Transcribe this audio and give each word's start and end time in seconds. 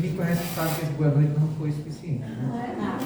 Quem 0.00 0.10
me 0.10 0.16
conhece 0.16 0.54
sabe 0.54 0.76
que 0.76 0.82
esse 0.82 0.92
boa 0.92 1.10
noite 1.10 1.32
não 1.36 1.48
foi 1.48 1.72
suficiente. 1.72 2.20
Né? 2.20 2.48
Não 2.48 2.56
é 2.56 2.76
nada. 2.76 3.04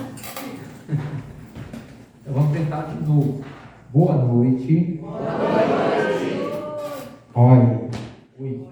Então 2.20 2.34
vamos 2.34 2.52
tentar 2.52 2.82
de 2.82 3.08
novo. 3.08 3.42
Boa 3.94 4.14
noite. 4.14 5.00
Boa 5.00 5.20
noite. 5.20 6.40
Olha. 7.34 7.80
Ui. 8.38 8.68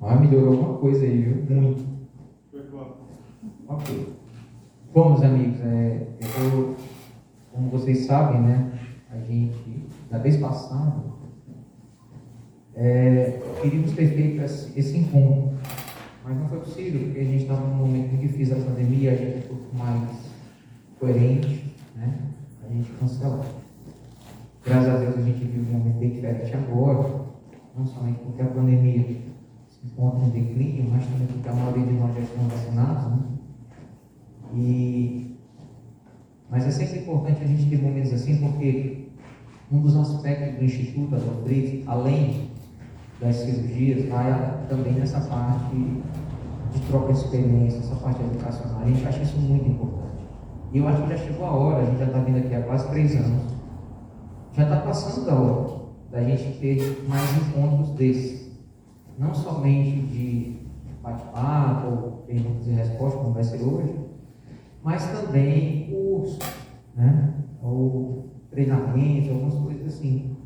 Ah, 0.00 0.16
melhorou 0.16 0.54
alguma 0.54 0.78
coisa 0.78 1.04
aí, 1.04 1.22
viu? 1.22 1.44
Muito. 1.54 1.84
Ok. 3.68 4.14
Bom, 4.94 5.10
meus 5.10 5.22
amigos, 5.22 5.60
é, 5.60 6.06
eu, 6.40 6.74
como 7.52 7.68
vocês 7.68 8.06
sabem, 8.06 8.40
né? 8.40 8.72
A 9.10 9.18
gente, 9.18 9.86
da 10.10 10.18
vez 10.18 10.38
passada, 10.38 11.02
é, 12.74 13.40
queríamos 13.60 13.92
ter 13.92 14.08
feito 14.08 14.42
esse, 14.42 14.78
esse 14.78 14.96
encontro, 14.96 15.51
mas 16.24 16.36
não 16.36 16.48
foi 16.48 16.60
possível, 16.60 17.00
porque 17.00 17.20
a 17.20 17.24
gente 17.24 17.42
estava 17.42 17.66
num 17.66 17.76
momento 17.76 18.16
difícil 18.16 18.56
da 18.56 18.64
pandemia, 18.64 19.12
a 19.12 19.16
gente 19.16 19.34
é 19.34 19.38
um 19.38 19.56
pouco 19.56 19.76
mais 19.76 20.08
coerente, 20.98 21.74
né? 21.96 22.18
A 22.64 22.72
gente 22.72 22.90
cancelou. 22.92 23.44
Graças 24.64 24.88
a 24.88 24.98
Deus 24.98 25.18
a 25.18 25.22
gente 25.22 25.44
vive 25.44 25.74
um 25.74 25.78
momento 25.78 25.98
bem 25.98 26.10
diferente 26.10 26.54
agora, 26.54 27.24
não 27.76 27.84
somente 27.84 28.20
porque 28.20 28.42
a 28.42 28.46
pandemia 28.46 29.02
se 29.02 29.86
encontra 29.86 30.24
em 30.26 30.30
declínio, 30.30 30.90
mas 30.90 31.04
também 31.06 31.26
porque 31.26 31.48
a 31.48 31.52
maioria 31.52 31.86
de 31.86 31.92
nós 31.92 32.14
já 32.14 32.20
estão 32.20 32.44
vacinados, 32.44 33.10
né? 33.10 33.18
E, 34.54 35.36
mas 36.48 36.66
é 36.66 36.70
sempre 36.70 37.00
importante 37.00 37.42
a 37.42 37.46
gente 37.46 37.68
ter 37.68 37.82
momentos 37.82 38.12
assim, 38.12 38.36
porque 38.36 39.08
um 39.72 39.80
dos 39.80 39.96
aspectos 39.96 40.58
do 40.58 40.64
Instituto 40.64 41.16
Doutrina, 41.16 41.90
além 41.90 42.51
das 43.22 43.36
cirurgias, 43.36 44.08
vai 44.08 44.66
também 44.68 44.94
nessa 44.94 45.20
parte 45.20 45.76
de 45.76 46.80
troca 46.88 47.12
de 47.12 47.18
experiência, 47.20 47.78
essa 47.78 47.94
parte 47.96 48.20
educacional. 48.22 48.82
A 48.82 48.88
gente 48.88 49.06
acha 49.06 49.22
isso 49.22 49.38
muito 49.38 49.68
importante. 49.68 50.22
E 50.72 50.78
eu 50.78 50.88
acho 50.88 51.02
que 51.02 51.08
já 51.10 51.16
chegou 51.18 51.46
a 51.46 51.50
hora, 51.50 51.82
a 51.82 51.84
gente 51.84 51.98
já 51.98 52.06
está 52.06 52.18
vindo 52.18 52.38
aqui 52.38 52.54
há 52.54 52.62
quase 52.62 52.88
três 52.88 53.14
anos, 53.14 53.52
já 54.54 54.64
está 54.64 54.76
passando 54.80 55.26
da 55.26 55.34
hora 55.34 55.82
da 56.10 56.22
gente 56.22 56.58
ter 56.58 57.06
mais 57.08 57.36
encontros 57.36 57.90
desses. 57.90 58.52
Não 59.18 59.34
somente 59.34 59.98
de 60.06 60.58
bate-papo, 61.02 62.22
perguntas 62.26 62.66
e 62.66 62.70
respostas, 62.70 63.20
como 63.20 63.34
vai 63.34 63.44
ser 63.44 63.62
hoje, 63.62 63.94
mas 64.82 65.06
também 65.06 65.90
curso, 65.90 66.38
né? 66.94 67.34
ou 67.62 68.30
treinamento, 68.50 69.30
algumas 69.30 69.54
coisas 69.54 69.86
assim. 69.86 70.36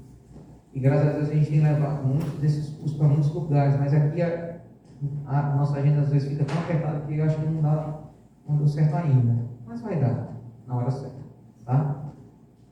E 0.77 0.79
graças 0.79 1.09
a 1.09 1.13
Deus 1.13 1.31
a 1.31 1.33
gente 1.33 1.49
tem 1.49 1.63
levado 1.63 2.07
muitos 2.07 2.35
desses 2.35 2.69
cursos 2.69 2.99
para 2.99 3.09
muitos 3.09 3.33
lugares, 3.33 3.81
mas 3.81 3.95
aqui 3.95 4.21
a, 4.21 4.61
a, 5.25 5.57
nossa 5.57 5.79
agenda 5.79 6.03
às 6.03 6.11
vezes 6.11 6.29
fica 6.29 6.45
tão 6.45 6.59
apertada 6.59 7.01
que 7.01 7.17
eu 7.17 7.25
acho 7.25 7.41
que 7.41 7.47
não 7.47 7.63
dá, 7.63 8.01
não 8.47 8.59
deu 8.59 8.69
certo 8.69 8.95
ainda. 8.95 9.39
Mas 9.67 9.81
vai 9.81 9.99
dar, 9.99 10.37
na 10.67 10.77
hora 10.77 10.91
certa. 10.91 11.17
Tá? 11.65 12.13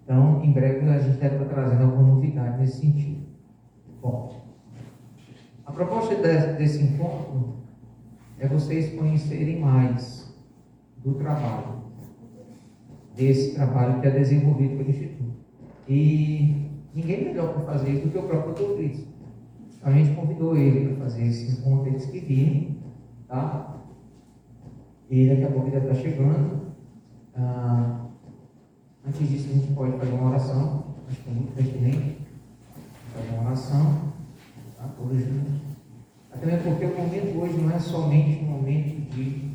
Então, 0.02 0.44
em 0.44 0.52
breve 0.52 0.86
a 0.86 0.98
gente 0.98 1.16
deve 1.16 1.36
estar 1.36 1.48
trazendo 1.48 1.82
alguma 1.82 2.02
novidade 2.02 2.58
nesse 2.58 2.80
sentido. 2.82 3.24
Bom, 4.02 4.38
a 5.64 5.72
proposta 5.72 6.14
desse 6.14 6.82
encontro 6.82 7.54
é 8.38 8.46
vocês 8.46 8.94
conhecerem 8.98 9.60
mais 9.60 10.30
do 11.02 11.14
trabalho, 11.14 11.84
desse 13.16 13.54
trabalho 13.54 14.02
que 14.02 14.08
é 14.08 14.10
desenvolvido 14.10 14.76
pelo 14.76 14.90
Instituto. 14.90 15.32
E 15.88 16.64
ninguém 16.94 17.24
melhor 17.24 17.52
para 17.52 17.72
fazer 17.72 17.90
isso 17.90 18.06
do 18.06 18.12
que 18.12 18.18
o 18.18 18.22
próprio 18.22 18.54
Dr. 18.54 18.76
Cristo. 18.76 19.08
A 19.82 19.90
gente 19.90 20.14
convidou 20.14 20.56
ele 20.56 20.94
para 20.94 21.04
fazer 21.04 21.26
esse 21.26 21.52
encontro, 21.52 21.88
eles 21.88 22.06
que 22.06 22.20
virem, 22.20 22.78
tá? 23.28 23.76
E 25.10 25.28
daqui 25.28 25.44
a 25.44 25.50
pouco 25.50 25.68
ele 25.68 25.76
está 25.76 25.94
chegando. 25.94 26.62
Ah, 27.36 28.06
antes 29.06 29.28
disso, 29.28 29.48
a 29.50 29.54
gente 29.54 29.72
pode 29.74 29.98
fazer 29.98 30.12
uma 30.12 30.30
oração, 30.30 30.84
acho 31.08 31.20
que 31.20 31.28
é 31.28 31.32
muito 31.32 31.54
pertinente. 31.54 32.18
Fazer 33.12 33.34
uma 33.34 33.46
oração, 33.48 34.12
tá? 34.78 34.88
Todos 34.96 35.18
juntos. 35.18 35.52
Até 36.32 36.56
porque 36.56 36.86
o 36.86 36.96
momento 36.96 37.38
hoje 37.38 37.58
não 37.58 37.70
é 37.70 37.78
somente 37.78 38.44
um 38.44 38.48
momento 38.48 39.10
de 39.14 39.54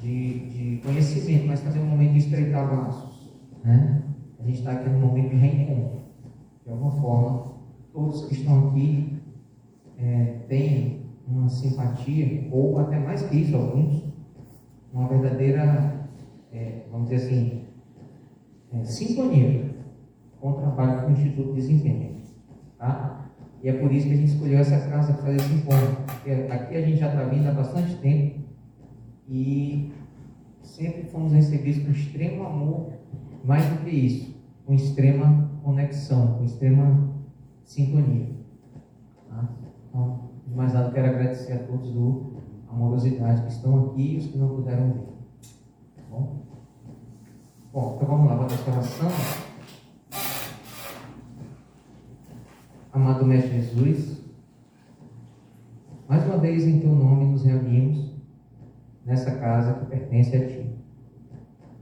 de, 0.00 0.38
de 0.50 0.82
conhecimento, 0.82 1.46
mas 1.46 1.60
também 1.60 1.82
um 1.82 1.86
momento 1.86 2.12
de 2.12 2.18
estreitar 2.18 2.72
laços. 2.72 3.30
Né? 3.64 4.02
Gente 4.48 4.60
está 4.60 4.72
aqui 4.72 4.88
num 4.88 5.00
momento 5.00 5.28
de 5.28 5.36
reencontro. 5.36 6.00
De 6.64 6.72
alguma 6.72 6.90
forma, 6.90 7.52
todos 7.92 8.24
que 8.24 8.32
estão 8.32 8.68
aqui 8.68 9.20
é, 9.98 10.38
têm 10.48 11.02
uma 11.26 11.50
simpatia, 11.50 12.48
ou 12.50 12.78
até 12.78 12.98
mais 12.98 13.20
que 13.24 13.36
isso, 13.36 13.54
alguns, 13.54 14.04
uma 14.90 15.06
verdadeira, 15.06 16.08
é, 16.50 16.84
vamos 16.90 17.10
dizer 17.10 17.26
assim, 17.26 17.64
é, 18.72 18.84
sintonia 18.84 19.74
com 20.40 20.52
o 20.52 20.54
trabalho 20.54 21.00
que 21.00 21.06
o 21.08 21.10
Instituto 21.10 21.52
desempenha. 21.52 22.12
Tá? 22.78 23.30
E 23.62 23.68
é 23.68 23.74
por 23.74 23.92
isso 23.92 24.06
que 24.06 24.14
a 24.14 24.16
gente 24.16 24.32
escolheu 24.32 24.60
essa 24.60 24.80
casa 24.88 25.12
para 25.12 25.24
fazer 25.24 25.36
esse 25.36 25.52
encontro. 25.56 26.04
Porque 26.06 26.30
aqui 26.30 26.74
a 26.74 26.80
gente 26.80 26.96
já 26.96 27.08
está 27.08 27.24
vindo 27.24 27.46
há 27.48 27.52
bastante 27.52 27.96
tempo 27.96 28.40
e 29.28 29.92
sempre 30.62 31.02
fomos 31.02 31.32
recebidos 31.32 31.82
com 31.84 31.90
extremo 31.90 32.46
amor, 32.46 32.92
mais 33.44 33.66
do 33.66 33.84
que 33.84 33.90
isso, 33.90 34.27
com 34.68 34.74
extrema 34.74 35.50
conexão, 35.64 36.34
com 36.34 36.44
extrema 36.44 37.08
sintonia. 37.64 38.28
Tá? 39.26 39.48
Então, 39.88 40.28
de 40.46 40.54
mais 40.54 40.74
nada, 40.74 40.92
quero 40.92 41.08
agradecer 41.08 41.54
a 41.54 41.58
todos 41.60 41.90
do 41.90 42.34
Amorosidade 42.68 43.44
que 43.44 43.48
estão 43.48 43.86
aqui 43.86 44.12
e 44.12 44.18
os 44.18 44.26
que 44.26 44.36
não 44.36 44.56
puderam 44.56 44.92
vir. 44.92 45.06
Tá 45.96 46.02
bom? 46.10 46.42
Bom, 47.72 47.94
então 47.96 48.08
vamos 48.08 48.28
lá, 48.28 48.36
para 48.36 48.44
a 48.44 48.76
oração. 48.76 49.08
Amado 52.92 53.24
Mestre 53.24 53.62
Jesus, 53.62 54.22
mais 56.06 56.26
uma 56.26 56.36
vez 56.36 56.66
em 56.66 56.80
Teu 56.80 56.92
nome 56.92 57.24
nos 57.24 57.42
reunimos 57.42 58.12
nessa 59.06 59.34
casa 59.36 59.72
que 59.80 59.86
pertence 59.86 60.36
a 60.36 60.46
Ti, 60.46 60.76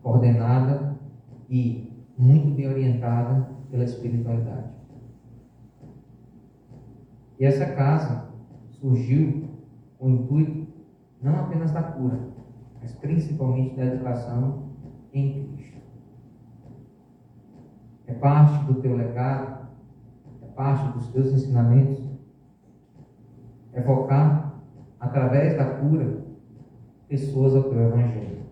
coordenada 0.04 0.96
e 1.50 1.85
muito 2.18 2.54
bem 2.54 2.68
orientada 2.68 3.48
pela 3.70 3.84
espiritualidade. 3.84 4.70
E 7.38 7.44
essa 7.44 7.66
casa 7.66 8.30
surgiu 8.70 9.50
com 9.98 10.06
o 10.06 10.10
intuito 10.10 10.66
não 11.22 11.36
apenas 11.40 11.72
da 11.72 11.82
cura, 11.82 12.18
mas 12.80 12.92
principalmente 12.92 13.76
da 13.76 13.84
educação 13.84 14.70
em 15.12 15.48
Cristo. 15.48 15.76
É 18.06 18.14
parte 18.14 18.64
do 18.64 18.80
teu 18.80 18.96
legado, 18.96 19.66
é 20.42 20.46
parte 20.46 20.96
dos 20.96 21.08
teus 21.08 21.32
ensinamentos, 21.32 22.02
evocar 23.74 24.62
através 24.98 25.56
da 25.56 25.64
cura 25.64 26.24
pessoas 27.08 27.54
ao 27.54 27.64
teu 27.64 27.80
Evangelho. 27.80 28.46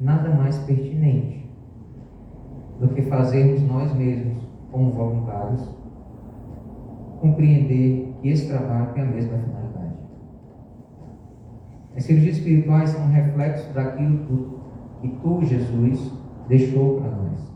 Nada 0.00 0.30
mais 0.30 0.58
pertinente 0.58 1.45
do 2.80 2.88
que 2.88 3.02
fazermos 3.02 3.62
nós 3.62 3.94
mesmos, 3.94 4.42
como 4.70 4.90
voluntários, 4.92 5.68
compreender 7.20 8.14
que 8.20 8.28
esse 8.28 8.48
trabalho 8.48 8.92
tem 8.92 9.02
a 9.02 9.06
mesma 9.06 9.38
finalidade. 9.38 9.94
As 11.96 12.04
cirurgias 12.04 12.36
espirituais 12.36 12.90
são 12.90 13.02
um 13.02 13.10
reflexo 13.10 13.72
daquilo 13.72 14.60
que 15.00 15.08
tu, 15.08 15.44
Jesus, 15.44 16.12
deixou 16.48 17.00
para 17.00 17.10
nós. 17.10 17.52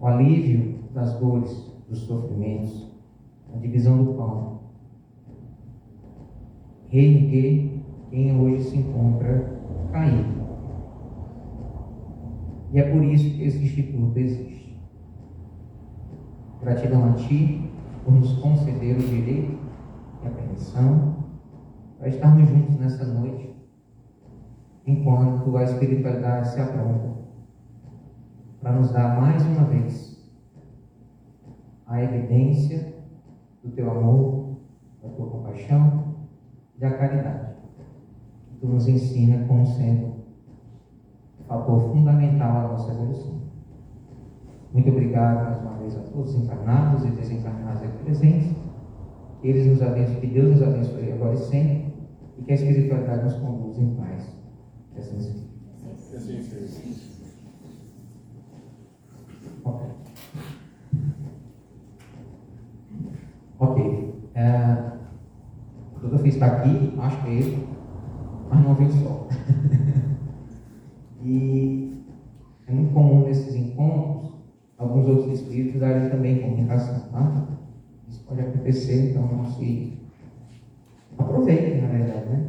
O 0.00 0.06
alívio 0.06 0.78
das 0.94 1.18
dores, 1.18 1.72
dos 1.88 2.00
sofrimentos, 2.00 2.94
a 3.54 3.58
divisão 3.58 4.04
do 4.04 4.14
pão, 4.14 4.60
reerguer 6.88 7.80
quem 8.10 8.38
hoje 8.38 8.62
se 8.64 8.78
encontra 8.78 9.58
caído. 9.92 10.37
E 12.72 12.78
é 12.78 12.90
por 12.90 13.02
isso 13.02 13.36
que 13.36 13.44
esse 13.44 13.58
instituto 13.58 14.18
existe. 14.18 14.78
Gratidão 16.60 17.10
a 17.10 17.12
Ti 17.14 17.70
por 18.04 18.12
nos 18.12 18.32
conceder 18.40 18.96
o 18.96 19.00
direito 19.00 19.58
e 20.22 20.26
a 20.26 20.30
permissão 20.30 21.24
para 21.98 22.08
estarmos 22.08 22.48
juntos 22.48 22.76
nessa 22.76 23.04
noite, 23.06 23.54
enquanto 24.86 25.56
a 25.56 25.64
espiritualidade 25.64 26.48
se 26.48 26.60
apronta 26.60 27.18
para 28.60 28.72
nos 28.72 28.92
dar 28.92 29.20
mais 29.20 29.44
uma 29.46 29.64
vez 29.64 30.18
a 31.86 32.02
evidência 32.02 32.94
do 33.64 33.70
Teu 33.70 33.90
amor, 33.90 34.58
da 35.02 35.08
Tua 35.08 35.30
compaixão 35.30 36.14
da 36.78 36.90
caridade. 36.92 37.54
Tu 38.60 38.66
nos 38.66 38.86
ensina 38.88 39.44
como 39.46 39.66
sendo 39.66 40.17
fator 41.48 41.80
fundamental 41.92 42.56
à 42.56 42.68
nossa 42.68 42.92
evolução. 42.92 43.38
Muito 44.72 44.90
obrigado 44.90 45.44
mais 45.44 45.60
uma 45.62 45.78
vez 45.78 45.96
a 45.96 46.00
todos 46.00 46.34
encarnados 46.34 47.04
e 47.04 47.10
desencarnados 47.10 47.82
aqui 47.82 48.04
presentes 48.04 48.54
Que 49.40 49.48
eles 49.48 49.66
nos 49.66 49.82
abençoem, 49.82 50.20
que 50.20 50.26
Deus 50.26 50.50
nos 50.50 50.62
abençoe 50.62 51.12
agora 51.12 51.34
e 51.34 51.38
sempre, 51.38 51.94
e 52.36 52.42
que 52.42 52.52
a 52.52 52.54
espiritualidade 52.54 53.24
nos 53.24 53.34
conduza 53.34 53.80
em 53.80 53.94
paz. 53.94 54.36
Assim 54.96 55.20
seja. 55.20 55.44
Assim 56.14 56.42
seja. 56.42 57.08
Ok. 59.64 59.86
Ok. 63.58 64.14
É, 64.34 64.92
o 65.96 66.00
doutor 66.00 66.26
está 66.26 66.46
aqui, 66.46 66.94
acho 66.98 67.22
que 67.22 67.28
é 67.28 67.34
ele, 67.34 67.68
mas 68.50 68.64
não 68.64 68.74
veio 68.74 68.92
só. 68.92 69.28
e 71.22 72.04
é 72.66 72.72
muito 72.72 72.92
comum 72.92 73.24
nesses 73.24 73.54
encontros 73.54 74.32
alguns 74.88 75.06
outros 75.06 75.40
espíritos 75.40 75.80
darem 75.80 76.08
também 76.08 76.40
comunicação, 76.40 77.00
tá? 77.12 77.46
Isso 78.08 78.20
pode 78.26 78.40
acontecer, 78.40 79.10
então 79.10 79.26
não 79.26 79.44
se 79.44 79.92
aproveitem, 81.16 81.82
na 81.82 81.88
verdade, 81.88 82.26
né? 82.26 82.46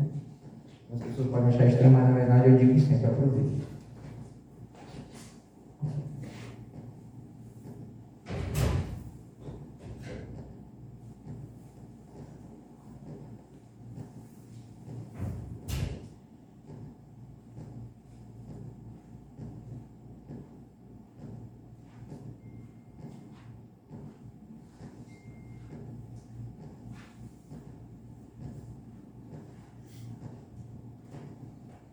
As 0.93 1.01
pessoas 1.01 1.27
podem 1.27 1.49
achar 1.49 1.67
estranho, 1.67 1.91
mas 1.91 2.09
na 2.09 2.15
verdade 2.15 2.49
eu 2.49 2.57
digo 2.57 2.79
sempre, 2.79 3.05
aproveitem. 3.05 3.68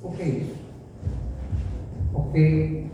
Por 0.00 0.12
que 0.12 0.22
isso? 0.22 0.56
Porque 2.12 2.86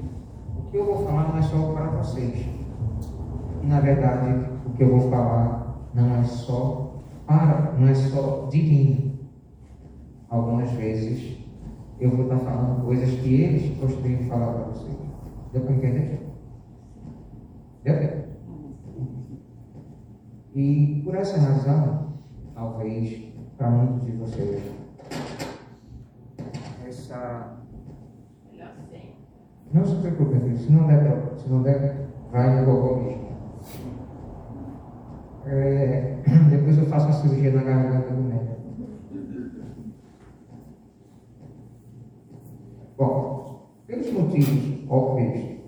o 0.58 0.70
que 0.70 0.76
eu 0.76 0.84
vou 0.84 1.04
falar 1.04 1.28
não 1.28 1.38
é 1.38 1.42
só 1.42 1.72
para 1.72 1.90
vocês. 1.90 2.46
E 3.62 3.66
na 3.66 3.80
verdade, 3.80 4.50
o 4.66 4.70
que 4.70 4.82
eu 4.82 4.98
vou 4.98 5.10
falar 5.10 5.76
não 5.94 6.16
é 6.16 6.24
só 6.24 7.02
para, 7.26 7.72
não 7.78 7.88
é 7.88 7.94
só 7.94 8.48
de 8.50 8.62
mim, 8.62 9.18
algumas 10.28 10.70
vezes 10.72 11.38
eu 11.98 12.10
vou 12.10 12.24
estar 12.24 12.38
falando 12.38 12.84
coisas 12.84 13.08
que 13.20 13.34
eles 13.34 13.78
de 14.18 14.28
falar 14.28 14.52
para 14.52 14.64
você. 14.64 14.90
Deu 15.52 15.62
para 15.62 15.74
entender? 15.74 16.26
Deu? 17.82 18.26
E 20.54 21.02
por 21.04 21.14
essa 21.14 21.38
razão, 21.38 22.14
talvez 22.54 23.24
para 23.56 23.70
muitos 23.70 24.06
de 24.06 24.12
vocês, 24.12 24.62
essa. 27.16 27.56
Não 29.72 29.84
se 29.84 29.96
preocupe, 29.96 30.56
se 30.56 30.70
não 30.70 30.86
der, 30.86 31.32
se 31.36 31.48
não 31.48 31.62
der 31.62 32.08
vai 32.30 32.60
no 32.60 32.66
gogó 32.66 33.02
mesmo. 33.02 33.26
É, 35.46 36.18
depois 36.50 36.78
eu 36.78 36.86
faço 36.86 37.06
uma 37.06 37.14
cirurgia 37.14 37.52
na 37.52 37.62
garganta 37.62 38.14
do 38.14 38.22
médico. 38.22 38.56
Bom, 42.96 43.68
pelos 43.86 44.12
motivos 44.12 44.90
óbvios, 44.90 45.58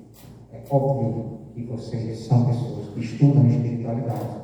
é 0.52 0.62
óbvio 0.70 1.38
que 1.54 1.64
vocês 1.64 2.18
são 2.20 2.46
pessoas 2.46 2.88
que 2.94 3.00
estudam 3.00 3.46
espiritualidade, 3.46 4.42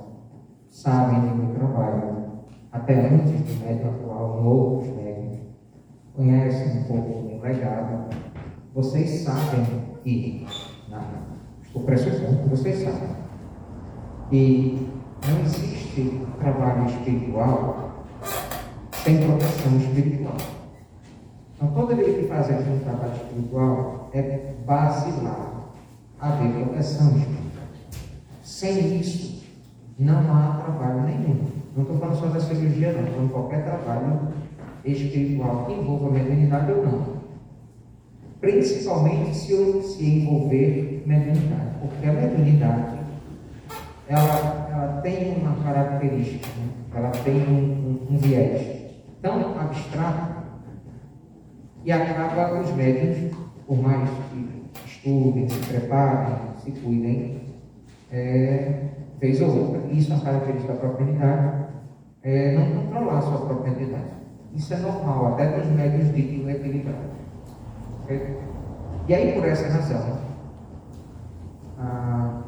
sabem 0.69 1.21
de 1.21 1.37
meu 1.37 1.55
trabalho, 1.55 2.25
até 2.71 3.09
antes 3.09 3.41
do 3.41 3.65
médico 3.65 3.89
atual, 3.89 4.41
em 4.41 4.47
outros 4.47 4.89
médicos, 4.89 5.04
conhecem 6.14 6.78
um 6.78 6.84
pouco 6.84 7.28
do 7.28 7.43
legado. 7.43 8.14
Vocês 8.75 9.22
sabem 9.22 9.64
que, 10.02 10.46
estou 11.62 11.82
pressupondo, 11.82 12.49
vocês 12.49 12.82
sabem 12.82 13.16
que 14.31 14.88
não 15.28 15.40
existe 15.44 16.20
trabalho 16.38 16.87
espiritual 16.87 18.05
sem 18.93 19.26
proteção 19.26 19.76
espiritual. 19.78 20.37
Então, 21.56 21.70
toda 21.72 21.94
vez 21.94 22.17
que 22.17 22.28
fazemos 22.28 22.67
um 22.67 22.78
trabalho 22.81 23.12
espiritual, 23.14 24.10
é 24.12 24.55
basilar 24.67 25.55
haver 26.20 26.64
proteção 26.64 27.08
espiritual. 27.08 27.44
Sem 28.43 29.00
isso, 29.00 29.44
não 29.99 30.19
há 30.19 30.62
trabalho 30.64 31.02
nenhum. 31.02 31.44
Não 31.76 31.82
estou 31.82 31.99
falando 31.99 32.19
só 32.19 32.26
da 32.26 32.40
cirurgia, 32.40 32.93
não. 32.93 33.00
Estou 33.00 33.14
falando 33.14 33.32
qualquer 33.32 33.64
trabalho 33.64 34.20
espiritual 34.84 35.66
que 35.66 35.72
envolva 35.72 36.08
a 36.08 36.12
mediunidade 36.12 36.72
ou 36.72 36.84
não. 36.84 37.14
Principalmente 38.40 39.34
se 39.34 39.52
eu 39.52 39.82
se 39.82 40.04
envolver 40.04 41.02
mediunidade. 41.06 41.75
Porque 41.81 42.06
a 42.06 42.12
mediunidade, 42.12 42.98
ela, 44.08 44.69
ela 44.70 45.00
tem 45.02 45.36
uma 45.36 45.56
característica, 45.62 46.46
né? 46.58 46.69
ela 46.94 47.10
tem 47.10 47.34
um, 47.34 48.06
um, 48.10 48.14
um 48.14 48.16
viés 48.19 48.84
tão 49.20 49.58
abstrato 49.58 50.34
e 51.84 51.92
acaba 51.92 52.60
os 52.60 52.74
médicos, 52.74 53.38
por 53.67 53.81
mais 53.81 54.08
que 54.31 54.64
estudem, 54.86 55.48
se 55.48 55.58
preparem, 55.67 56.36
se 56.62 56.70
cuidem, 56.72 57.43
é, 58.10 58.84
ou 59.43 59.58
outra, 59.58 59.93
isso 59.93 60.12
é 60.12 60.17
uma 60.17 60.24
característica 60.24 60.72
da 60.72 60.79
própria 60.79 61.06
unidade, 61.06 61.64
é, 62.22 62.56
não 62.56 62.82
controlar 62.82 63.19
a 63.19 63.22
sua 63.22 63.46
própria 63.46 63.70
entidade. 63.70 64.23
Isso 64.55 64.73
é 64.73 64.77
normal, 64.77 65.34
até 65.34 65.58
dos 65.58 65.67
médios 65.70 66.15
de 66.15 66.49
equilibrado. 66.49 67.15
É, 68.08 68.41
e 69.08 69.15
aí, 69.15 69.32
por 69.32 69.44
essa 69.44 69.69
razão, 69.69 70.19
ah, 71.79 72.43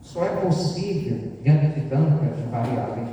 só 0.00 0.24
é 0.24 0.28
possível, 0.36 1.32
diante 1.42 1.80
de 1.80 1.88
tantas 1.88 2.38
variáveis, 2.50 3.08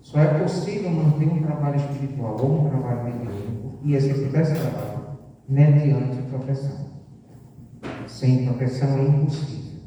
só 0.00 0.20
é 0.20 0.38
possível 0.38 0.90
manter 0.90 1.28
um 1.28 1.42
trabalho 1.42 1.76
espiritual 1.76 2.36
ou 2.40 2.66
um 2.66 2.70
trabalho 2.70 3.04
mediúnico 3.04 3.78
e 3.82 3.94
esse 3.94 4.14
trabalho 4.14 5.18
mediante 5.48 6.22
proteção. 6.30 6.88
Sem 8.06 8.46
proteção 8.46 8.98
é 8.98 9.02
impossível. 9.02 9.80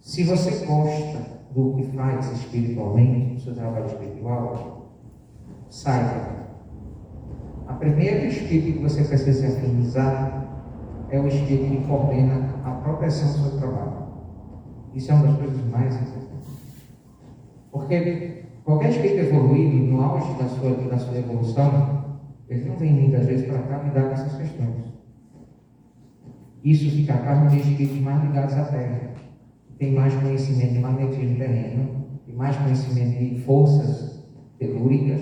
Se 0.00 0.24
você 0.24 0.64
gosta 0.66 1.18
do 1.52 1.74
que 1.74 1.96
faz 1.96 2.32
espiritualmente, 2.32 3.34
do 3.34 3.40
seu 3.40 3.54
trabalho 3.54 3.86
espiritual, 3.86 4.83
saiba. 5.74 6.34
A 7.66 7.74
primeira 7.74 8.26
espírito 8.26 8.78
que 8.78 8.82
você 8.82 9.02
precisa 9.02 9.48
se 9.48 9.58
afinizar 9.58 10.46
é 11.10 11.18
o 11.18 11.26
espírito 11.26 11.70
que 11.70 11.86
coordena 11.86 12.54
a 12.64 12.70
proteção 12.70 13.28
do 13.28 13.50
seu 13.50 13.58
trabalho. 13.58 14.04
Isso 14.94 15.10
é 15.10 15.14
uma 15.14 15.26
das 15.26 15.36
coisas 15.36 15.70
mais 15.70 15.94
importantes. 15.94 16.48
Porque 17.72 18.44
Qualquer 18.64 18.90
espírito 18.90 19.20
evoluído, 19.20 19.76
no 19.76 20.00
auge 20.00 20.32
da 20.38 20.48
sua, 20.48 20.70
da 20.88 20.96
sua 20.96 21.18
evolução, 21.18 22.18
ele 22.48 22.64
não 22.64 22.76
vem 22.76 22.94
muitas 22.94 23.26
vezes 23.26 23.46
para 23.46 23.58
cá 23.58 23.82
lidar 23.82 24.04
com 24.04 24.12
essas 24.12 24.34
questões. 24.36 24.94
Isso 26.64 26.90
fica 26.90 27.12
a 27.12 27.18
cargo 27.18 27.48
de 27.48 27.58
espíritos 27.58 28.00
mais 28.00 28.22
ligados 28.22 28.54
à 28.54 28.64
Terra. 28.64 29.12
Tem 29.78 29.92
mais 29.92 30.14
conhecimento 30.14 30.72
de 30.72 30.78
magnetismo 30.78 31.36
terreno, 31.36 32.06
tem 32.24 32.34
mais 32.34 32.56
conhecimento 32.56 33.18
de 33.18 33.40
forças 33.40 34.24
telúricas, 34.58 35.20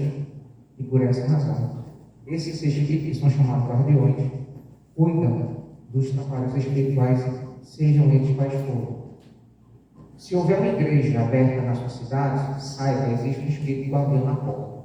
e 0.82 0.88
por 0.88 1.00
essa 1.02 1.26
razão. 1.26 1.84
Esses 2.26 2.62
espíritos 2.62 3.18
são 3.18 3.30
chamados 3.30 3.68
guardiões 3.68 4.42
cuidam 4.94 5.62
dos 5.92 6.10
trabalhos 6.10 6.54
espirituais, 6.56 7.24
sejam 7.62 8.10
eles 8.10 8.36
quais 8.36 8.52
forem. 8.52 9.02
Se 10.16 10.36
houver 10.36 10.58
uma 10.60 10.68
igreja 10.68 11.20
aberta 11.20 11.62
na 11.62 11.74
sua 11.74 11.88
cidade, 11.88 12.62
saiba, 12.62 13.12
existe 13.12 13.40
um 13.40 13.48
espírito 13.48 13.90
guardião 13.90 14.24
na 14.24 14.36
porta. 14.36 14.82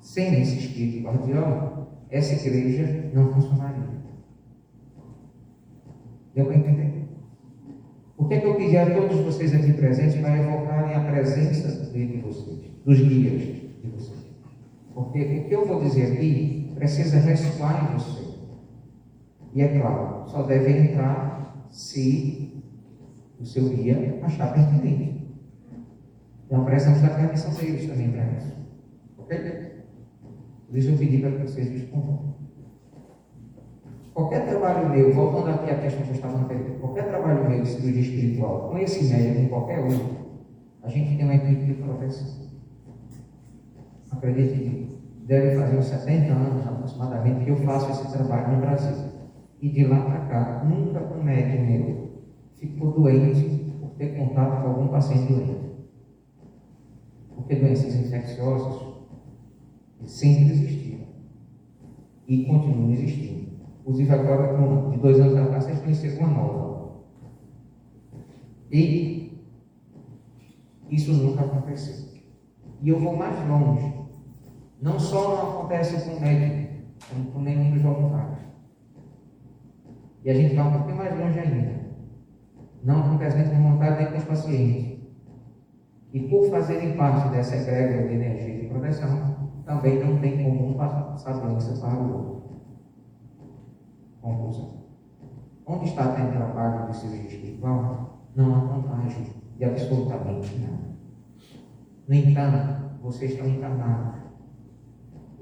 Sem 0.00 0.40
esse 0.40 0.58
espírito 0.58 1.06
guardião, 1.06 1.88
essa 2.10 2.46
igreja 2.46 3.10
não 3.12 3.32
funcionaria. 3.32 3.98
Deu 6.34 6.46
para 6.46 6.56
entender? 6.56 7.08
Por 8.16 8.28
que, 8.28 8.34
é 8.34 8.40
que 8.40 8.46
eu 8.46 8.54
pedi 8.54 8.76
a 8.76 8.94
todos 8.94 9.18
vocês 9.20 9.54
aqui 9.54 9.72
presentes 9.72 10.20
para 10.20 10.38
evocarem 10.38 10.94
a 10.94 11.00
presença 11.00 11.90
de 11.90 12.18
vocês, 12.18 12.60
dos 12.84 12.98
guias 13.00 13.42
de 13.42 13.88
vocês? 13.94 14.17
Porque 14.98 15.22
o 15.22 15.44
que 15.44 15.54
eu 15.54 15.64
vou 15.64 15.80
dizer 15.80 16.12
aqui 16.12 16.72
precisa 16.74 17.18
ressoar 17.18 17.84
em 17.84 17.94
você. 17.96 18.34
E 19.54 19.62
é 19.62 19.78
claro, 19.78 20.28
só 20.28 20.42
deve 20.42 20.76
entrar 20.76 21.68
se 21.70 22.64
o 23.38 23.46
seu 23.46 23.68
guia 23.68 24.18
achar 24.24 24.52
pertinente. 24.52 25.24
Então 26.44 26.64
precisamos 26.64 27.00
da 27.00 27.10
permissão 27.10 27.54
deles 27.54 27.88
também 27.88 28.10
para 28.10 28.24
isso. 28.24 28.56
Ok? 29.18 29.84
Por 30.66 30.76
isso 30.76 30.90
eu 30.90 30.98
pedi 30.98 31.18
para 31.18 31.30
que 31.30 31.42
vocês 31.42 31.70
respondam. 31.70 32.34
Qualquer 34.12 34.48
trabalho 34.48 34.90
meu, 34.90 35.14
voltando 35.14 35.50
aqui 35.50 35.70
à 35.70 35.78
questão 35.78 36.02
que 36.02 36.08
eu 36.08 36.14
estava 36.16 36.38
anterior, 36.38 36.76
qualquer 36.80 37.06
trabalho 37.06 37.48
meu 37.48 37.62
de 37.62 37.68
cirurgia 37.68 38.00
espiritual, 38.00 38.68
com 38.68 38.78
esse 38.78 39.04
médico, 39.04 39.42
com 39.42 39.48
qualquer 39.48 39.78
outro, 39.78 40.18
a 40.82 40.88
gente 40.88 41.16
tem 41.16 41.24
uma 41.24 41.36
equipe 41.36 41.66
de 41.66 41.74
proteção. 41.74 42.47
Acredite, 44.10 44.98
deve 45.26 45.56
fazer 45.56 45.76
uns 45.76 45.86
70 45.86 46.32
anos 46.32 46.66
aproximadamente 46.66 47.44
que 47.44 47.50
eu 47.50 47.56
faço 47.58 47.90
esse 47.90 48.12
trabalho 48.12 48.56
no 48.56 48.60
Brasil. 48.60 49.08
E 49.60 49.68
de 49.68 49.84
lá 49.86 50.00
para 50.02 50.20
cá, 50.20 50.64
nunca 50.64 51.00
um 51.00 51.22
médico 51.22 51.64
meu 51.64 52.08
ficou 52.56 52.92
doente 52.92 53.72
por 53.80 53.90
ter 53.90 54.16
contato 54.16 54.62
com 54.62 54.68
algum 54.68 54.88
paciente 54.88 55.32
doente. 55.32 55.68
Porque 57.34 57.56
doenças 57.56 57.94
infecciosas 57.94 58.82
sempre 60.06 60.52
existiram 60.52 61.06
e 62.26 62.44
continuam 62.46 62.90
existindo. 62.90 63.48
Inclusive 63.80 64.12
agora, 64.12 64.90
de 64.90 64.96
dois 64.98 65.20
anos 65.20 65.36
atrás, 65.36 65.64
vocês 65.64 65.80
conheceram 65.80 66.26
uma 66.26 66.28
nova. 66.28 66.68
E 68.70 69.46
isso 70.90 71.12
nunca 71.12 71.42
aconteceu. 71.42 72.08
E 72.82 72.88
eu 72.88 72.98
vou 72.98 73.16
mais 73.16 73.36
longe. 73.48 73.97
Não 74.80 74.98
só 74.98 75.36
não 75.36 75.50
acontece 75.50 76.08
com 76.08 76.16
o 76.16 76.20
médico, 76.20 76.84
como 77.08 77.32
com 77.32 77.40
nenhum 77.40 77.72
dos 77.72 77.82
voluntários. 77.82 78.38
E 80.24 80.30
a 80.30 80.34
gente 80.34 80.54
vai 80.54 80.66
um 80.66 80.72
pouquinho 80.72 80.96
mais 80.96 81.18
longe 81.18 81.38
ainda. 81.38 81.78
Não 82.84 83.00
acontece 83.00 83.36
nem 83.38 83.48
com 83.48 83.72
vontade 83.72 84.02
nem 84.02 84.12
com 84.12 84.18
os 84.18 84.24
pacientes. 84.24 84.98
E 86.12 86.20
por 86.20 86.48
fazerem 86.50 86.96
parte 86.96 87.28
dessa 87.30 87.56
egrégora 87.56 88.08
de 88.08 88.14
energia 88.14 88.60
de 88.60 88.66
proteção, 88.68 89.50
também 89.64 90.02
não 90.02 90.18
tem 90.18 90.42
como 90.42 90.70
um 90.70 90.74
passar 90.74 91.34
doença 91.34 91.78
para 91.80 92.00
o 92.00 92.12
outro. 92.12 92.38
Conclusão. 94.22 94.78
Onde 95.66 95.84
está 95.86 96.12
tendo 96.12 96.32
trabalho 96.32 96.90
de 96.90 96.96
cirurgia 96.96 97.26
espiritual, 97.26 98.20
não 98.34 98.54
há 98.54 98.60
contágio 98.68 99.26
de 99.58 99.64
absolutamente 99.64 100.58
nada. 100.58 100.88
No 102.08 102.14
entanto, 102.14 103.00
vocês 103.02 103.32
estão 103.32 103.46
encarnados. 103.46 104.17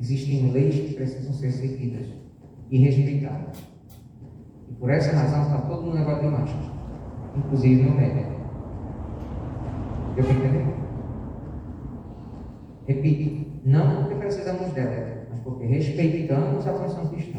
Existem 0.00 0.50
leis 0.52 0.74
que 0.74 0.94
precisam 0.94 1.32
ser 1.32 1.50
seguidas 1.50 2.06
e 2.70 2.78
respeitadas. 2.78 3.58
E 4.68 4.74
por 4.74 4.90
essa 4.90 5.16
razão 5.16 5.42
está 5.42 5.58
todo 5.62 5.82
mundo 5.82 5.98
negócio 5.98 6.22
de 6.22 6.28
máscara, 6.28 6.72
inclusive 7.36 7.88
o 7.88 7.94
médico. 7.94 8.36
Deu 10.14 10.24
para 10.24 10.34
entender? 10.34 10.66
Repito, 12.86 13.46
não 13.64 13.96
porque 13.96 14.14
precisamos 14.14 14.72
dela, 14.72 15.26
mas 15.30 15.40
porque 15.40 15.66
respeitamos 15.66 16.66
a 16.66 16.72
função 16.74 17.08
cristã. 17.08 17.38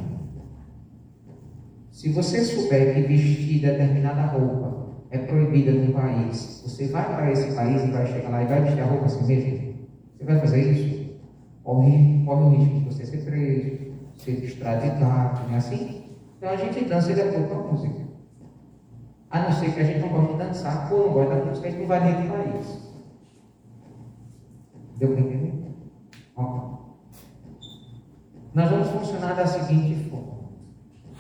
Se 1.92 2.10
você 2.10 2.44
souber 2.44 2.94
que 2.94 3.02
vestir 3.02 3.62
determinada 3.62 4.28
roupa 4.28 4.88
é 5.10 5.18
proibida 5.18 5.72
num 5.72 5.94
país, 5.94 6.62
você 6.64 6.88
vai 6.88 7.06
para 7.16 7.32
esse 7.32 7.56
país 7.56 7.84
e 7.84 7.92
vai 7.92 8.06
chegar 8.06 8.30
lá 8.30 8.44
e 8.44 8.46
vai 8.46 8.62
vestir 8.62 8.82
a 8.82 8.86
roupa 8.86 9.06
assim 9.06 9.26
mesmo? 9.26 9.74
Você 10.18 10.24
vai 10.24 10.40
fazer 10.40 10.72
isso? 10.72 10.97
Corre, 11.68 12.24
corre 12.26 12.44
o 12.44 12.50
risco 12.52 12.80
de 12.80 12.86
você 12.86 13.06
ser 13.06 13.26
preso, 13.26 13.94
ser 14.16 14.42
extraditado, 14.42 15.48
não 15.48 15.56
é 15.56 15.58
assim? 15.58 16.14
Então 16.38 16.50
a 16.50 16.56
gente 16.56 16.86
dança 16.86 17.14
de 17.14 17.20
acordo 17.20 17.50
com 17.50 17.56
a 17.56 17.72
música. 17.74 18.08
A 19.30 19.42
não 19.42 19.52
ser 19.52 19.74
que 19.74 19.82
a 19.82 19.84
gente 19.84 20.00
não 20.00 20.08
goste 20.08 20.32
de 20.32 20.38
dançar 20.38 20.94
ou 20.94 21.08
não 21.08 21.14
gosta 21.14 21.36
da 21.36 21.44
música, 21.44 21.68
a 21.68 21.72
gente 21.72 21.82
não 21.82 21.88
vai 21.90 22.04
dentro 22.06 22.24
do 22.24 22.30
país. 22.30 22.94
Deu 24.96 25.10
para 25.10 25.20
entender? 25.20 25.76
Ó. 26.38 26.78
Nós 28.54 28.70
vamos 28.70 28.88
funcionar 28.88 29.36
da 29.36 29.46
seguinte 29.46 30.10
forma. 30.10 30.38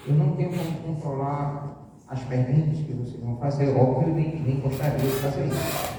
Eu 0.07 0.15
não 0.15 0.31
tenho 0.37 0.51
como 0.51 0.95
controlar 0.95 1.91
as 2.07 2.23
perguntas 2.23 2.77
que 2.85 2.93
vocês 2.93 3.21
vão 3.21 3.35
fazer, 3.35 3.75
óbvio, 3.75 4.15
nem, 4.15 4.41
nem 4.43 4.61
gostaria 4.61 4.97
de 4.97 5.07
fazer 5.07 5.45
isso. 5.45 5.97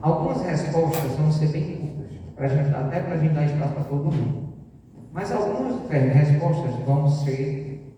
Algumas 0.00 0.40
respostas 0.40 1.16
vão 1.18 1.30
ser 1.30 1.48
bem 1.48 1.76
curtas, 1.76 2.12
pra 2.34 2.48
gente, 2.48 2.74
até 2.74 3.00
para 3.00 3.14
a 3.14 3.18
gente 3.18 3.34
dar 3.34 3.44
espaço 3.44 3.74
para 3.74 3.84
todo 3.84 4.12
mundo. 4.12 4.54
Mas 5.12 5.30
algumas 5.30 5.90
é, 5.90 5.98
respostas 5.98 6.74
vão 6.84 7.08
ser, 7.08 7.94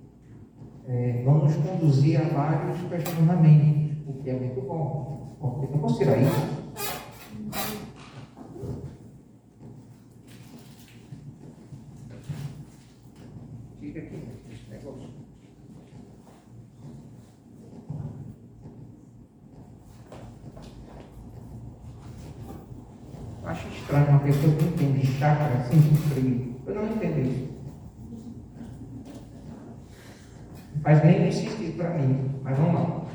é, 0.87 1.23
vão 1.25 1.39
nos 1.39 1.57
conduzir 1.57 2.21
a 2.21 2.25
vários 2.25 2.81
questionamentos, 2.83 3.97
o 4.07 4.13
que 4.23 4.31
é 4.31 4.35
muito 4.35 4.61
bom. 4.61 5.37
Porque 5.41 5.73
não 5.73 5.81
posso 5.81 5.99
tirar 5.99 6.19
isso. 6.19 6.57
Fica 13.81 14.01
aqui, 14.01 14.23
esse 14.51 14.71
negócio. 14.71 15.09
Acho 23.45 23.69
estranho 23.69 24.09
uma 24.09 24.19
pessoa 24.19 24.57
que 24.57 24.65
entende 24.65 25.07
chácara 25.07 25.55
assim 25.55 25.79
de 25.79 25.97
frio. 25.97 26.57
Eu 26.67 26.75
não 26.75 26.87
entendo 26.87 27.21
isso. 27.21 27.49
Não 30.75 30.83
faz 30.83 31.05
nem 31.05 31.31
sentido 31.31 31.77
para 31.77 31.91
mim. 31.91 32.41
Mas 32.43 32.59
vamos 32.59 32.75
lá. 32.75 33.07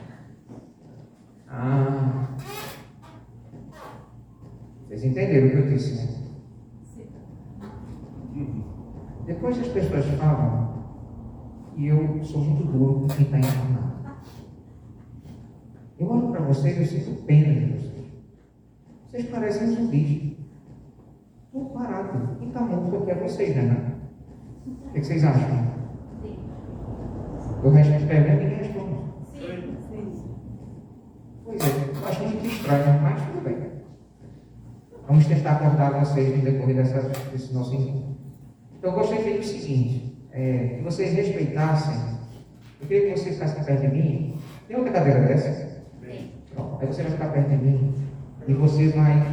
Ah. 1.50 2.28
Vocês 4.88 5.04
entenderam 5.04 5.48
o 5.48 5.52
que 5.52 5.58
eu 5.58 5.68
disse, 5.68 5.96
né? 5.96 6.22
Depois 9.26 9.60
as 9.60 9.68
pessoas 9.68 10.06
falam 10.20 10.72
e 11.76 11.88
eu 11.88 12.24
sou 12.24 12.42
muito 12.42 12.64
duro 12.64 13.02
com 13.02 13.08
quem 13.08 13.26
está 13.26 13.40
encarnado. 13.40 13.92
Eu 16.00 16.10
olho 16.10 16.32
para 16.32 16.42
vocês 16.42 16.80
e 16.80 16.86
sinto 16.86 17.24
pena 17.24 17.54
de 17.54 17.74
vocês. 17.74 18.06
Vocês 19.08 19.26
parecem 19.30 19.68
zumbis. 19.68 20.38
Estou 21.46 21.70
parado. 21.70 22.36
Quem 22.40 22.48
está 22.48 22.62
morto 22.62 22.98
aqui 22.98 23.12
é 23.12 23.16
vocês, 23.16 23.56
né? 23.56 23.96
O 24.66 24.92
que 24.92 25.04
vocês 25.04 25.24
acham? 25.24 25.72
Eu 27.64 27.72
respondo 27.72 28.08
pergunta 28.08 28.32
e 28.32 28.46
ninguém 28.46 28.58
responde. 28.58 28.96
Pois 31.46 31.62
é, 31.62 32.08
acho 32.08 32.24
muito 32.24 32.46
estranho, 32.46 33.02
mas 33.02 33.22
tudo 33.22 33.44
bem. 33.44 33.72
Vamos 35.08 35.26
tentar 35.28 35.52
acordar 35.52 36.00
vocês 36.00 36.38
no 36.38 36.44
decorrer 36.44 36.84
desse 37.32 37.54
nosso 37.54 37.76
encontro. 37.76 38.11
Então, 38.82 38.94
eu 38.94 38.98
gostaria 38.98 39.34
de 39.34 39.40
o 39.40 39.44
seguinte: 39.44 40.18
é, 40.32 40.78
que 40.78 40.84
vocês 40.84 41.14
respeitassem. 41.14 41.94
Eu 42.82 42.88
queria 42.88 43.14
que 43.14 43.20
vocês 43.20 43.36
ficassem 43.36 43.64
perto 43.64 43.82
de 43.82 43.88
mim. 43.90 44.40
Tem 44.68 44.76
uma 44.76 44.90
cadeira 44.90 45.20
dessa? 45.20 45.84
Pronto. 46.56 46.78
Aí 46.82 46.88
você 46.88 47.04
vai 47.04 47.12
ficar 47.12 47.28
perto 47.28 47.50
de 47.50 47.58
mim. 47.58 47.94
E 48.48 48.54
você 48.56 48.88
vai 48.88 49.24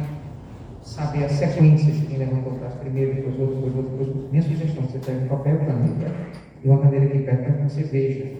saber 0.83 1.25
a 1.25 1.29
sequência 1.29 1.91
de 1.91 2.05
quem 2.05 2.19
levantou 2.19 2.53
o 2.53 2.59
braço 2.59 2.77
primeiro, 2.77 3.15
depois 3.15 3.39
outro, 3.39 3.55
depois 3.55 3.75
outro, 3.75 3.91
depois 3.91 4.09
outro. 4.09 4.29
Minha 4.29 4.43
sugestão, 4.43 4.83
você 4.83 4.99
pega 4.99 5.25
um 5.25 5.27
papel 5.27 5.57
caneta 5.57 6.15
e 6.63 6.69
uma 6.69 6.81
cadeira 6.81 7.05
aqui 7.05 7.19
perto 7.19 7.43
para 7.43 7.53
que 7.53 7.63
você 7.63 7.83
veja. 7.83 8.37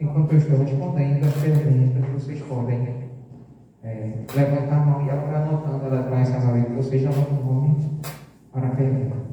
Enquanto 0.00 0.32
eu 0.32 0.38
estou 0.38 0.58
respondendo 0.58 1.24
as 1.24 1.34
perguntas, 1.34 2.12
vocês 2.12 2.42
podem 2.42 2.88
é, 3.84 4.12
levantar 4.34 4.76
a 4.76 4.84
mão 4.84 5.06
e 5.06 5.08
ela 5.08 5.22
vai 5.22 5.36
anotando, 5.36 5.86
ela 5.86 6.02
vai 6.10 6.22
essa 6.22 6.40
mão 6.40 6.58
e 6.58 6.62
você 6.74 6.98
já 6.98 7.10
anota 7.10 7.30
o 7.30 7.44
nome 7.44 8.00
para 8.52 8.66
a 8.66 8.70
pergunta. 8.70 9.23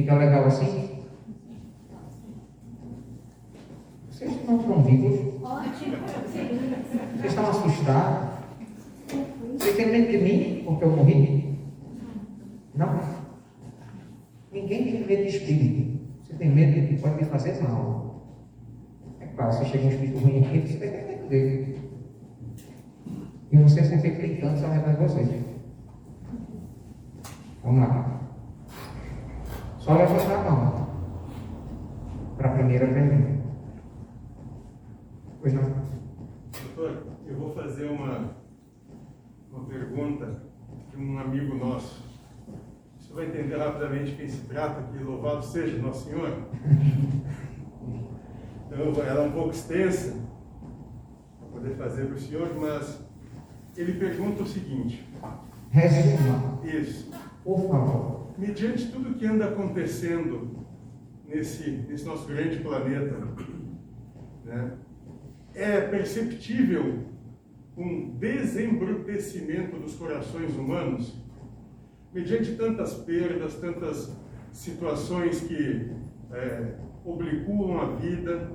Fica 0.00 0.14
legal 0.14 0.46
assim? 0.46 0.88
Vocês 4.08 4.30
estão 4.32 4.82
vivos? 4.82 5.44
Ótimo. 5.44 5.96
Vocês 7.16 7.24
estão 7.26 7.50
assustados? 7.50 8.30
Você 9.58 9.72
tem 9.74 9.92
medo 9.92 10.10
de 10.10 10.16
mim 10.16 10.62
porque 10.64 10.84
eu 10.84 10.96
morri? 10.96 11.58
Não. 12.74 12.98
Ninguém 14.50 14.84
tem 14.84 15.06
medo 15.06 15.22
de 15.22 15.36
espírito. 15.36 16.00
Você 16.24 16.32
tem 16.32 16.48
medo 16.48 16.80
de 16.80 16.86
que 16.86 17.02
pode 17.02 17.16
me 17.16 17.24
fazer 17.24 17.62
mal. 17.62 18.24
É 19.20 19.26
claro, 19.26 19.52
se 19.52 19.66
chega 19.66 19.84
um 19.84 19.90
espírito 19.90 20.18
ruim 20.20 20.38
aqui, 20.38 20.60
você 20.60 20.78
vai 20.78 20.88
ter 20.88 21.28
dele. 21.28 21.78
E 23.52 23.68
se 23.68 23.80
eu 23.80 23.84
fico 23.84 24.16
gritando 24.16 24.64
ao 24.64 24.72
redor 24.72 24.92
de 24.92 25.02
vocês. 25.02 25.28
Vamos 27.62 27.80
lá. 27.80 28.19
Só 29.90 29.96
levantar 29.96 30.46
a 30.46 30.50
mão 30.52 30.86
para 32.36 32.48
a 32.48 32.54
primeira 32.54 32.86
pergunta. 32.86 33.40
Pois 35.40 35.52
não. 35.52 35.62
Doutor, 36.62 37.06
eu 37.26 37.36
vou 37.36 37.52
fazer 37.52 37.90
uma, 37.90 38.36
uma 39.50 39.64
pergunta 39.64 40.44
de 40.90 40.96
um 40.96 41.18
amigo 41.18 41.56
nosso. 41.56 42.04
Você 43.00 43.12
vai 43.12 43.26
entender 43.26 43.56
rapidamente 43.56 44.14
quem 44.14 44.28
se 44.28 44.46
trata, 44.46 44.80
que 44.92 45.02
louvado 45.02 45.44
seja 45.44 45.82
Nosso 45.82 46.08
Senhor. 46.08 46.38
então, 48.68 49.04
ela 49.04 49.24
é 49.24 49.26
um 49.26 49.32
pouco 49.32 49.50
extensa 49.50 50.16
para 51.40 51.48
poder 51.48 51.74
fazer 51.74 52.06
para 52.06 52.14
o 52.14 52.20
senhor, 52.20 52.48
mas 52.60 53.04
ele 53.76 53.94
pergunta 53.94 54.44
o 54.44 54.46
seguinte. 54.46 55.04
Resuma. 55.72 56.60
Isso. 56.62 57.10
Por 57.42 57.68
favor. 57.68 58.29
Mediante 58.40 58.90
tudo 58.90 59.18
que 59.18 59.26
anda 59.26 59.44
acontecendo 59.44 60.64
nesse, 61.28 61.70
nesse 61.70 62.06
nosso 62.06 62.26
grande 62.26 62.58
planeta, 62.60 63.18
né, 64.46 64.78
é 65.54 65.82
perceptível 65.82 67.04
um 67.76 68.16
desembrutecimento 68.18 69.76
dos 69.76 69.94
corações 69.94 70.56
humanos, 70.56 71.22
mediante 72.14 72.54
tantas 72.56 72.94
perdas, 72.94 73.56
tantas 73.56 74.16
situações 74.50 75.42
que 75.42 75.92
é, 76.32 76.76
a 77.78 77.94
vida, 77.96 78.52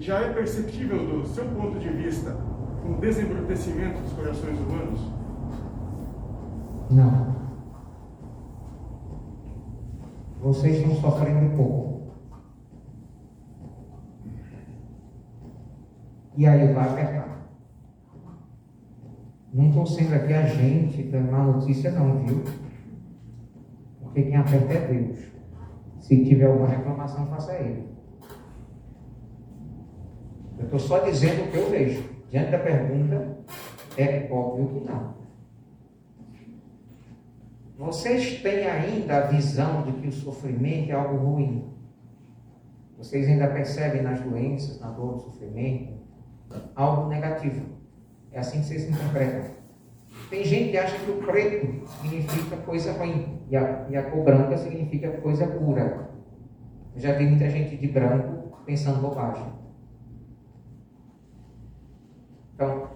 já 0.00 0.22
é 0.22 0.32
perceptível 0.32 1.06
do 1.06 1.24
seu 1.24 1.44
ponto 1.50 1.78
de 1.78 1.88
vista 1.88 2.36
um 2.84 2.98
desembrutecimento 2.98 4.00
dos 4.00 4.12
corações 4.12 4.58
humanos? 4.58 5.00
Não. 6.90 7.37
Vocês 10.40 10.76
estão 10.76 10.94
sofrendo 10.94 11.56
pouco. 11.56 12.12
E 16.36 16.46
aí 16.46 16.72
vai 16.72 16.88
apertar. 16.88 17.48
Não 19.52 19.68
estou 19.68 19.86
sendo 19.86 20.14
aqui 20.14 20.32
a 20.32 20.46
gente 20.46 21.02
dando 21.04 21.32
má 21.32 21.44
notícia 21.44 21.90
não, 21.90 22.24
viu? 22.24 22.44
Porque 24.00 24.22
quem 24.22 24.36
aperta 24.36 24.72
é 24.72 24.86
Deus. 24.86 25.18
Se 26.00 26.24
tiver 26.24 26.46
alguma 26.46 26.68
reclamação, 26.68 27.26
faça 27.26 27.54
ele. 27.54 27.88
Eu 30.58 30.64
estou 30.64 30.78
só 30.78 31.00
dizendo 31.00 31.44
o 31.44 31.50
que 31.50 31.56
eu 31.56 31.70
vejo. 31.70 32.04
Diante 32.30 32.50
da 32.50 32.58
pergunta, 32.58 33.38
é 33.96 34.28
óbvio 34.30 34.68
que 34.68 34.88
não. 34.88 35.14
Vocês 37.78 38.42
têm 38.42 38.66
ainda 38.66 39.18
a 39.18 39.26
visão 39.28 39.82
de 39.82 39.92
que 39.92 40.08
o 40.08 40.12
sofrimento 40.12 40.90
é 40.90 40.94
algo 40.94 41.16
ruim. 41.16 41.72
Vocês 42.96 43.28
ainda 43.28 43.46
percebem 43.46 44.02
nas 44.02 44.20
doenças, 44.20 44.80
na 44.80 44.90
dor, 44.90 45.12
no 45.12 45.20
sofrimento, 45.20 45.92
algo 46.74 47.08
negativo. 47.08 47.66
É 48.32 48.40
assim 48.40 48.58
que 48.58 48.66
vocês 48.66 48.88
interpretam. 48.88 49.52
Tem 50.28 50.44
gente 50.44 50.72
que 50.72 50.76
acha 50.76 50.98
que 50.98 51.08
o 51.08 51.18
preto 51.18 51.86
significa 52.02 52.56
coisa 52.56 52.92
ruim 52.94 53.38
e 53.48 53.56
a, 53.56 53.86
e 53.88 53.96
a 53.96 54.10
cor 54.10 54.24
branca 54.24 54.58
significa 54.58 55.12
coisa 55.18 55.46
pura. 55.46 56.10
Eu 56.96 57.00
já 57.00 57.12
vi 57.12 57.26
muita 57.26 57.48
gente 57.48 57.76
de 57.76 57.86
branco 57.86 58.58
pensando 58.66 59.00
bobagem. 59.00 59.52
Então, 62.54 62.88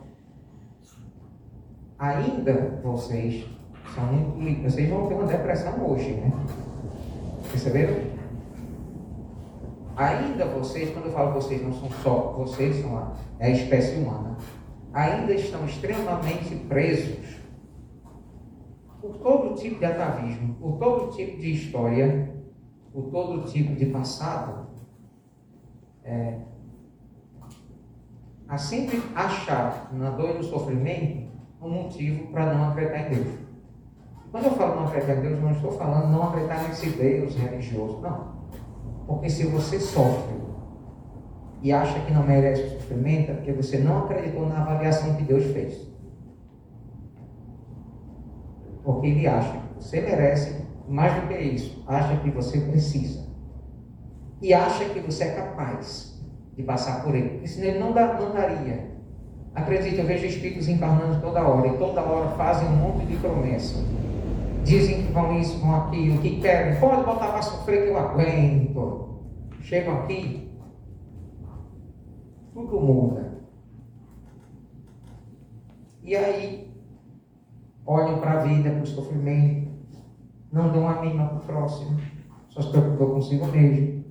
ainda 1.96 2.80
vocês 2.82 3.46
são. 3.94 4.62
Vocês 4.62 4.88
vão 4.88 5.06
ter 5.06 5.14
uma 5.14 5.26
depressão 5.26 5.90
hoje, 5.90 6.12
né? 6.12 6.32
Perceberam? 7.50 8.12
Ainda 9.96 10.46
vocês, 10.46 10.90
quando 10.92 11.06
eu 11.06 11.12
falo 11.12 11.32
vocês, 11.32 11.62
não 11.62 11.72
são 11.72 11.90
só 12.02 12.32
vocês, 12.38 12.80
são 12.80 12.96
a, 12.96 13.12
é 13.38 13.48
a 13.48 13.50
espécie 13.50 13.96
humana, 13.96 14.38
ainda 14.92 15.34
estão 15.34 15.64
extremamente 15.66 16.54
presos 16.66 17.36
por 19.00 19.16
todo 19.18 19.54
tipo 19.54 19.78
de 19.78 19.84
atavismo, 19.84 20.54
por 20.54 20.78
todo 20.78 21.14
tipo 21.14 21.38
de 21.38 21.52
história, 21.52 22.32
por 22.92 23.10
todo 23.10 23.44
tipo 23.50 23.74
de 23.74 23.86
passado. 23.86 24.66
É, 26.04 26.38
a 28.48 28.58
sempre 28.58 29.02
achar 29.14 29.90
na 29.92 30.10
dor 30.10 30.30
e 30.30 30.34
no 30.34 30.42
sofrimento 30.42 31.30
um 31.60 31.70
motivo 31.70 32.26
para 32.32 32.52
não 32.52 32.70
acreditar 32.70 33.06
em 33.06 33.14
Deus. 33.14 33.41
Quando 34.32 34.46
eu 34.46 34.52
falo 34.52 34.76
não 34.76 34.86
acreditar 34.86 35.16
em 35.16 35.20
Deus, 35.20 35.42
não 35.42 35.52
estou 35.52 35.72
falando 35.72 36.10
não 36.10 36.22
acreditar 36.28 36.66
nesse 36.66 36.88
Deus 36.88 37.36
religioso, 37.36 38.00
não. 38.00 38.32
Porque 39.06 39.28
se 39.28 39.44
você 39.46 39.78
sofre 39.78 40.34
e 41.60 41.70
acha 41.70 42.00
que 42.00 42.12
não 42.14 42.22
merece 42.22 42.62
o 42.62 42.70
sofrimento, 42.70 43.30
é 43.30 43.34
porque 43.34 43.52
você 43.52 43.76
não 43.76 44.04
acreditou 44.04 44.48
na 44.48 44.62
avaliação 44.62 45.14
que 45.16 45.24
Deus 45.24 45.44
fez. 45.52 45.86
Porque 48.82 49.08
ele 49.08 49.26
acha 49.26 49.52
que 49.52 49.84
você 49.84 50.00
merece 50.00 50.64
mais 50.88 51.14
do 51.14 51.28
que 51.28 51.34
isso, 51.34 51.84
acha 51.86 52.16
que 52.16 52.30
você 52.30 52.58
precisa. 52.58 53.30
E 54.40 54.54
acha 54.54 54.86
que 54.86 55.00
você 55.00 55.24
é 55.24 55.34
capaz 55.34 56.18
de 56.56 56.62
passar 56.62 57.04
por 57.04 57.14
ele. 57.14 57.46
Senão 57.46 57.68
ele 57.68 57.78
não, 57.78 57.92
dá, 57.92 58.14
não 58.14 58.32
daria. 58.32 58.92
Acredite, 59.54 59.98
eu 59.98 60.06
vejo 60.06 60.24
espíritos 60.24 60.68
encarnando 60.68 61.20
toda 61.20 61.46
hora 61.46 61.68
e 61.68 61.76
toda 61.76 62.00
hora 62.00 62.30
fazem 62.30 62.66
um 62.66 62.76
monte 62.76 63.04
de 63.04 63.16
promessas. 63.18 63.84
Dizem 64.64 65.06
que 65.06 65.12
vão 65.12 65.38
isso, 65.38 65.58
vão 65.58 65.74
aquilo, 65.76 66.18
que 66.18 66.40
querem. 66.40 66.78
Pode 66.78 67.04
botar 67.04 67.28
para 67.32 67.42
sofrer 67.42 67.84
que 67.84 67.90
eu 67.90 67.98
aguento. 67.98 69.22
Chegam 69.60 70.00
aqui, 70.00 70.50
tudo 72.52 72.80
muda. 72.80 73.32
E 76.02 76.16
aí, 76.16 76.74
olham 77.86 78.18
para 78.18 78.40
a 78.40 78.44
vida, 78.44 78.70
para 78.70 78.82
o 78.82 78.86
sofrimento, 78.86 79.70
não 80.52 80.72
dão 80.72 80.88
a 80.88 81.00
mínima 81.00 81.28
para 81.28 81.36
o 81.36 81.40
próximo, 81.40 82.00
só 82.48 82.60
se 82.60 82.70
preocupam 82.70 83.14
consigo 83.14 83.46
mesmo. 83.46 84.02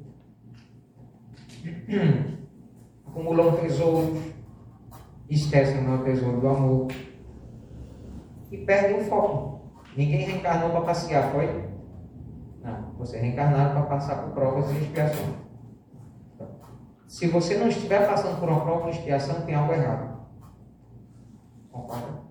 acumulam 3.12 3.58
tesouros, 3.58 4.18
esquecem 5.30 5.88
o 5.88 6.04
tesouro 6.04 6.40
do 6.40 6.48
amor 6.48 6.88
e 8.52 8.58
perdem 8.58 9.02
o 9.02 9.04
foco. 9.04 9.61
Ninguém 9.96 10.26
reencarnou 10.26 10.70
para 10.70 10.82
passear, 10.82 11.32
foi? 11.32 11.70
Não, 12.64 12.94
você 12.98 13.18
reencarnaram 13.20 13.74
para 13.74 13.98
passar 13.98 14.24
por 14.24 14.34
provas 14.34 14.72
e 14.72 14.78
expiação. 14.78 15.42
Se 17.08 17.28
você 17.28 17.58
não 17.58 17.68
estiver 17.68 18.08
passando 18.08 18.40
por 18.40 18.48
uma 18.48 18.62
prova 18.62 18.90
de 18.90 18.98
expiação, 18.98 19.42
tem 19.42 19.54
algo 19.54 19.74
errado. 19.74 20.22
Concorda? 21.70 22.22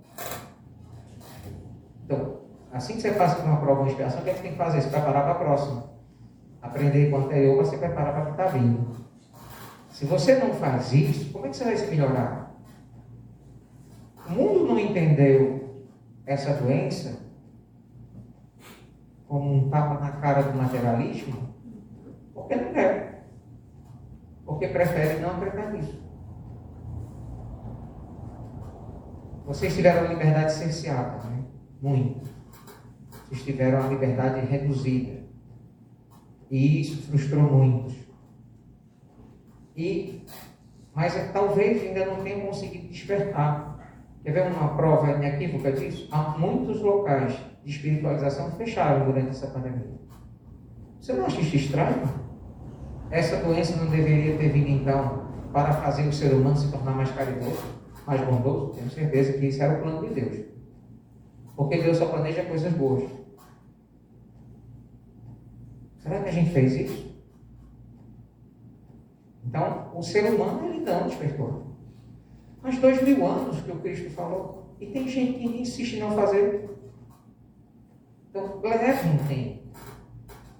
Então, 2.04 2.40
assim 2.72 2.94
que 2.94 3.02
você 3.02 3.10
passa 3.10 3.36
por 3.36 3.44
uma 3.44 3.60
prova 3.60 3.84
de 3.84 3.90
expiação, 3.90 4.20
o 4.20 4.24
que, 4.24 4.30
é 4.30 4.34
que 4.34 4.42
tem 4.42 4.52
que 4.52 4.56
fazer? 4.56 4.80
Se 4.80 4.88
preparar 4.88 5.24
para 5.24 5.32
a 5.32 5.34
próxima. 5.34 5.90
Aprender 6.62 7.10
com 7.10 7.18
o 7.18 7.24
anterior 7.24 7.56
para 7.56 7.64
se 7.66 7.76
preparar 7.76 8.12
para 8.12 8.22
o 8.22 8.26
que 8.26 8.30
está 8.30 8.46
vindo. 8.46 8.88
Se 9.90 10.06
você 10.06 10.36
não 10.36 10.54
faz 10.54 10.94
isso, 10.94 11.30
como 11.30 11.44
é 11.44 11.50
que 11.50 11.56
você 11.56 11.64
vai 11.64 11.76
se 11.76 11.90
melhorar? 11.90 12.54
O 14.26 14.32
mundo 14.32 14.66
não 14.66 14.78
entendeu 14.78 15.84
essa 16.24 16.54
doença 16.54 17.19
como 19.30 19.54
um 19.54 19.70
tapa 19.70 20.00
na 20.00 20.10
cara 20.10 20.42
do 20.42 20.58
materialismo, 20.58 21.54
porque 22.34 22.56
não 22.56 22.72
quer. 22.72 23.28
Porque 24.44 24.66
prefere 24.66 25.20
não 25.20 25.30
acreditar 25.30 25.70
nisso. 25.70 26.02
Vocês 29.46 29.72
tiveram 29.76 30.04
a 30.04 30.08
liberdade 30.08 30.52
cerceada, 30.52 31.22
né? 31.28 31.44
Muito. 31.80 32.28
Vocês 33.28 33.44
tiveram 33.44 33.84
a 33.84 33.86
liberdade 33.86 34.44
reduzida. 34.46 35.22
E 36.50 36.80
isso 36.80 37.00
frustrou 37.08 37.44
muitos. 37.44 37.94
E, 39.76 40.26
mas 40.92 41.16
é, 41.16 41.28
talvez 41.28 41.80
ainda 41.84 42.04
não 42.06 42.24
tenha 42.24 42.44
conseguido 42.44 42.88
despertar. 42.88 43.78
Quer 44.24 44.32
ver 44.32 44.50
uma 44.50 44.74
prova 44.74 45.12
inequívoca 45.12 45.70
disso? 45.70 46.08
Há 46.10 46.36
muitos 46.36 46.80
locais 46.80 47.49
de 47.64 47.70
espiritualização 47.70 48.50
fecharam 48.52 49.06
durante 49.06 49.30
essa 49.30 49.46
pandemia. 49.48 50.00
Você 51.00 51.12
não 51.12 51.26
acha 51.26 51.40
isso 51.40 51.56
estranho? 51.56 52.02
Essa 53.10 53.36
doença 53.36 53.76
não 53.76 53.90
deveria 53.90 54.36
ter 54.36 54.50
vindo 54.50 54.68
então 54.68 55.28
para 55.52 55.72
fazer 55.72 56.06
o 56.06 56.12
ser 56.12 56.32
humano 56.32 56.56
se 56.56 56.70
tornar 56.70 56.92
mais 56.92 57.10
caridoso, 57.10 57.62
mais 58.06 58.20
bondoso? 58.20 58.74
Tenho 58.74 58.90
certeza 58.90 59.32
que 59.32 59.46
isso 59.46 59.62
era 59.62 59.78
o 59.78 59.82
plano 59.82 60.06
de 60.06 60.14
Deus. 60.14 60.46
Porque 61.56 61.78
Deus 61.78 61.96
só 61.96 62.06
planeja 62.06 62.44
coisas 62.44 62.72
boas. 62.72 63.10
Será 65.98 66.22
que 66.22 66.28
a 66.28 66.32
gente 66.32 66.50
fez 66.50 66.72
isso? 66.74 67.10
Então, 69.44 69.90
o 69.94 70.02
ser 70.02 70.32
humano, 70.32 70.68
ele 70.68 70.84
não 70.84 71.08
despertou. 71.08 71.66
Mas 72.62 72.78
dois 72.78 73.02
mil 73.02 73.26
anos 73.26 73.60
que 73.60 73.70
o 73.72 73.76
Cristo 73.76 74.10
falou, 74.10 74.74
e 74.80 74.86
tem 74.86 75.08
gente 75.08 75.38
que 75.38 75.60
insiste 75.60 75.96
em 75.96 76.00
não 76.00 76.12
fazer. 76.12 76.70
Então, 78.30 78.60
leve 78.62 79.08
um 79.08 79.18
tempo. 79.26 79.58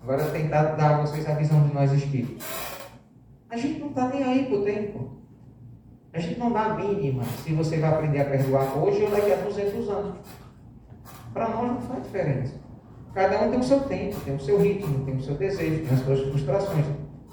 Agora, 0.03 0.25
tentar 0.31 0.63
dar 0.75 0.97
a 0.97 1.01
vocês 1.03 1.25
a 1.29 1.35
visão 1.35 1.69
de 1.69 1.73
nós 1.73 1.93
espíritos. 1.93 2.45
A 3.49 3.57
gente 3.57 3.79
não 3.79 3.91
está 3.91 4.09
nem 4.09 4.25
aí 4.25 4.47
para 4.47 4.59
o 4.59 4.65
tempo. 4.65 5.11
A 6.13 6.19
gente 6.19 6.41
não 6.41 6.51
dá 6.51 6.63
a 6.63 6.75
mínima 6.75 7.23
se 7.45 7.53
você 7.53 7.79
vai 7.79 7.91
aprender 7.91 8.23
a 8.23 8.25
perdoar 8.25 8.77
hoje 8.77 9.05
ou 9.05 9.11
daqui 9.11 9.33
a 9.33 9.37
200 9.37 9.89
anos. 9.89 10.17
Para 11.33 11.49
nós 11.49 11.69
não 11.69 11.81
faz 11.83 12.03
diferença. 12.03 12.55
Cada 13.15 13.41
um 13.41 13.51
tem 13.51 13.61
o 13.61 13.65
seu 13.65 13.81
tempo, 13.83 14.19
tem 14.21 14.35
o 14.35 14.41
seu 14.41 14.61
ritmo, 14.61 15.05
tem 15.05 15.17
o 15.17 15.23
seu 15.23 15.37
desejo, 15.37 15.87
tem 15.87 15.97
as 15.97 16.05
suas 16.05 16.21
frustrações, 16.29 16.87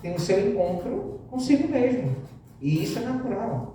tem 0.03 0.13
o 0.13 0.19
seu 0.19 0.51
encontro 0.51 1.19
consigo 1.31 1.67
mesmo. 1.67 2.15
E 2.61 2.83
isso 2.83 2.99
é 2.99 3.01
natural. 3.01 3.73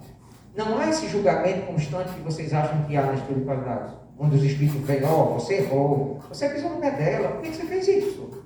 Não 0.54 0.78
há 0.78 0.88
esse 0.88 1.08
julgamento 1.08 1.66
constante 1.66 2.12
que 2.12 2.20
vocês 2.20 2.52
acham 2.52 2.84
que 2.84 2.96
há 2.96 3.02
na 3.02 3.14
espiritualidade, 3.14 3.94
onde 4.22 4.36
os 4.36 4.44
espíritos 4.44 4.80
veem, 4.82 5.04
ó, 5.04 5.24
oh, 5.24 5.34
você 5.34 5.54
errou, 5.54 6.20
você 6.28 6.48
pisou 6.48 6.70
no 6.70 6.76
pé 6.76 6.92
dela, 6.92 7.28
por 7.32 7.42
que 7.42 7.52
você 7.52 7.64
fez 7.64 7.88
isso? 7.88 8.44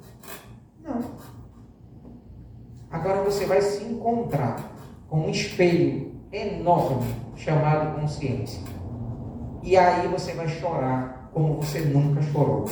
Não. 0.83 1.03
Agora 2.91 3.23
você 3.23 3.45
vai 3.45 3.61
se 3.61 3.85
encontrar 3.85 4.73
com 5.07 5.27
um 5.27 5.29
espelho 5.29 6.12
enorme 6.33 7.07
chamado 7.37 8.01
consciência. 8.01 8.62
E 9.62 9.77
aí 9.77 10.09
você 10.09 10.33
vai 10.33 10.49
chorar 10.49 11.31
como 11.35 11.57
você 11.57 11.81
nunca 11.81 12.23
chorou. 12.23 12.65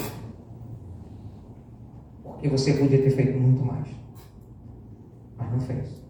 Porque 2.22 2.48
você 2.48 2.72
podia 2.72 3.02
ter 3.02 3.10
feito 3.10 3.38
muito 3.38 3.62
mais. 3.64 3.88
Mas 5.36 5.52
não 5.52 5.60
fez. 5.60 6.02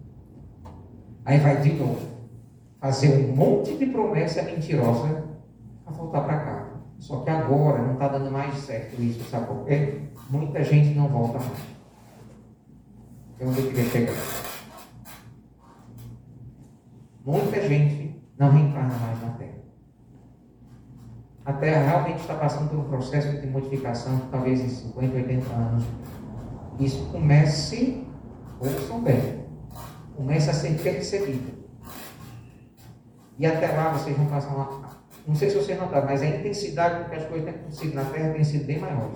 Aí 1.25 1.39
vai 1.39 1.61
de 1.61 1.73
novo 1.73 2.15
fazer 2.79 3.09
um 3.17 3.35
monte 3.35 3.77
de 3.77 3.87
promessa 3.87 4.43
mentirosa 4.43 5.25
para 5.85 5.95
voltar 5.95 6.21
para 6.21 6.39
cá. 6.39 6.54
Só 7.05 7.21
que 7.21 7.29
agora 7.29 7.83
não 7.83 7.93
está 7.93 8.09
dando 8.09 8.31
mais 8.31 8.55
certo 8.61 8.99
isso, 9.03 9.29
sabe 9.29 9.47
por 9.47 9.67
quê? 9.67 10.05
Muita 10.31 10.65
gente 10.65 10.97
não 10.97 11.07
volta 11.07 11.39
mais. 11.39 11.59
É 13.39 13.45
onde 13.45 13.61
eu 13.61 13.67
queria 13.67 13.85
chegar. 13.85 14.15
Muita 17.27 17.69
gente 17.69 18.25
não 18.39 18.51
reencarna 18.51 18.95
mais 18.95 19.21
na 19.21 19.29
Terra. 19.33 19.59
A 21.45 21.53
Terra 21.53 21.87
realmente 21.89 22.21
está 22.21 22.37
passando 22.37 22.71
por 22.71 22.79
um 22.79 22.85
processo 22.85 23.39
de 23.39 23.47
modificação, 23.49 24.23
talvez 24.31 24.61
em 24.61 24.69
50, 24.71 25.15
80 25.15 25.53
anos. 25.53 25.85
Isso 26.81 27.05
comece, 27.13 28.03
ouçam 28.59 29.03
bem, 29.03 29.45
comece 30.17 30.49
a 30.49 30.55
ser 30.55 30.83
percebido. 30.83 31.53
E 33.39 33.45
até 33.45 33.67
lá 33.77 33.93
vocês 33.93 34.17
vão 34.17 34.25
passar 34.25 34.55
uma. 34.55 34.84
Não 35.27 35.35
sei 35.35 35.49
se 35.49 35.57
vocês 35.57 35.79
notaram, 35.79 36.07
mas 36.07 36.23
a 36.23 36.27
intensidade 36.27 37.05
com 37.05 37.11
que 37.11 37.17
as 37.17 37.27
coisas 37.27 37.45
têm 37.45 37.55
acontecido 37.55 37.95
na 37.95 38.05
Terra 38.05 38.33
tem 38.35 38.45
sido 38.45 38.67
bem 38.67 38.79
maior. 38.79 39.11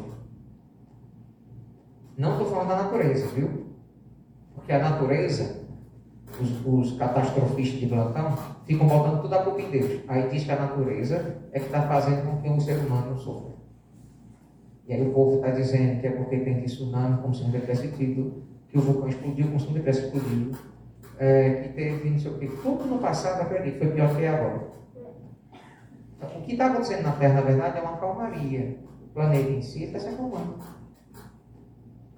Não 2.16 2.32
estou 2.32 2.50
falando 2.50 2.68
da 2.68 2.82
natureza, 2.82 3.26
viu? 3.28 3.68
Porque 4.54 4.72
a 4.72 4.78
natureza, 4.78 5.66
os, 6.40 6.66
os 6.66 6.98
catastrofistas 6.98 7.78
de 7.78 7.86
plantão, 7.86 8.36
ficam 8.64 8.88
botando 8.88 9.22
tudo 9.22 9.34
a 9.34 9.42
culpa 9.42 9.60
em 9.60 9.70
Deus. 9.70 10.00
Aí 10.08 10.28
diz 10.30 10.44
que 10.44 10.50
a 10.50 10.58
natureza 10.58 11.36
é 11.52 11.60
que 11.60 11.66
está 11.66 11.82
fazendo 11.82 12.26
com 12.26 12.42
que 12.42 12.48
o 12.48 12.60
ser 12.60 12.78
humano 12.78 13.10
não 13.10 13.18
sofra. 13.18 13.58
E 14.86 14.94
aí 14.94 15.06
o 15.06 15.12
povo 15.12 15.36
está 15.36 15.50
dizendo 15.50 16.00
que 16.00 16.06
é 16.06 16.10
porque 16.10 16.38
tem 16.38 16.62
tsunami, 16.62 17.20
como 17.20 17.34
se 17.34 17.44
não 17.44 17.50
tivesse 17.50 17.88
tido, 17.92 18.42
que 18.68 18.78
o 18.78 18.80
vulcão 18.80 19.08
explodiu, 19.08 19.46
como 19.46 19.60
se 19.60 19.66
não 19.66 19.74
tivesse 19.74 20.06
explodido 20.06 20.58
é, 21.18 21.50
que 21.50 21.68
teve 21.74 22.10
não 22.10 22.18
sei 22.18 22.30
o 22.30 22.38
quê. 22.38 22.48
Tudo 22.62 22.84
no 22.86 22.98
passado, 22.98 23.42
acredito, 23.42 23.78
foi 23.78 23.88
pior 23.88 24.16
que 24.16 24.24
agora. 24.24 24.68
Então, 26.18 26.38
o 26.38 26.42
que 26.42 26.52
está 26.52 26.66
acontecendo 26.66 27.04
na 27.04 27.12
Terra, 27.12 27.34
na 27.34 27.40
verdade, 27.42 27.78
é 27.78 27.80
uma 27.80 27.96
calmaria. 27.96 28.76
O 29.04 29.14
planeta 29.14 29.50
em 29.50 29.62
si 29.62 29.84
está 29.84 30.00
se 30.00 30.08
acalmando. 30.08 30.56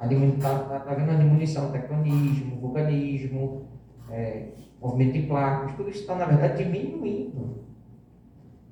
Está 0.02 0.58
tá, 0.60 0.80
tá 0.80 0.94
uma 0.94 1.14
diminuição, 1.14 1.70
tectonismo, 1.70 2.58
vulcanismo, 2.58 3.68
é, 4.08 4.48
movimento 4.80 5.12
de 5.12 5.26
placas, 5.26 5.76
tudo 5.76 5.90
isso 5.90 6.00
está, 6.00 6.14
na 6.14 6.24
verdade, 6.24 6.64
diminuindo. 6.64 7.60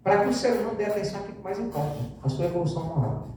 Para 0.02 0.24
que 0.24 0.30
o 0.30 0.32
ser 0.32 0.52
humano 0.52 0.76
dê 0.76 0.86
atenção 0.86 1.20
àquilo 1.20 1.36
que 1.36 1.42
mais 1.44 1.58
importa, 1.58 1.98
a 2.22 2.28
sua 2.30 2.46
evolução 2.46 2.84
moral. 2.84 3.28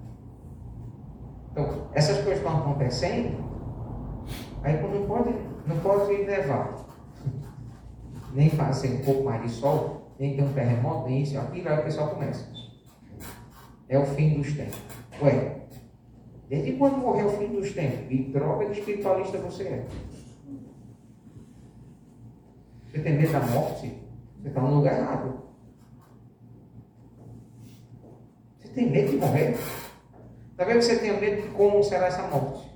Então, 1.52 1.90
essas 1.92 2.16
coisas 2.24 2.38
estão 2.38 2.60
acontecendo, 2.60 3.44
aí 4.64 4.82
não 4.82 5.06
pode 5.06 5.36
não 5.68 5.78
pode 5.80 6.14
levar. 6.14 6.74
Nem 8.34 8.50
fazer 8.50 9.02
um 9.02 9.06
pouco 9.06 9.24
mais 9.26 9.42
de 9.42 9.50
sol, 9.50 10.01
nem 10.22 10.36
ter 10.36 10.44
um 10.44 10.54
terremoto, 10.54 11.10
nem 11.10 11.24
isso, 11.24 11.40
aquilo, 11.40 11.68
aí 11.68 11.80
o 11.80 11.84
pessoal 11.84 12.12
começa. 12.12 12.48
É 13.90 13.98
o 13.98 14.06
fim 14.06 14.40
dos 14.40 14.54
tempos. 14.54 14.80
Ué, 15.20 15.62
desde 16.48 16.74
quando 16.74 16.98
morreu 16.98 17.26
o 17.26 17.38
fim 17.38 17.48
dos 17.48 17.72
tempos? 17.72 18.06
E 18.08 18.18
droga 18.26 18.68
de 18.68 18.80
espiritualista 18.80 19.40
você 19.40 19.64
é? 19.64 19.88
Você 22.86 23.00
tem 23.00 23.18
medo 23.18 23.32
da 23.32 23.40
morte? 23.40 24.00
Você 24.40 24.48
está 24.48 24.62
no 24.62 24.76
lugar 24.76 25.00
errado. 25.00 25.42
Você 28.60 28.68
tem 28.68 28.92
medo 28.92 29.10
de 29.10 29.18
morrer? 29.18 29.58
Talvez 30.56 30.86
você 30.86 31.00
tenha 31.00 31.20
medo 31.20 31.42
de 31.42 31.48
como 31.48 31.84
será 31.84 32.06
essa 32.06 32.28
morte. 32.28 32.70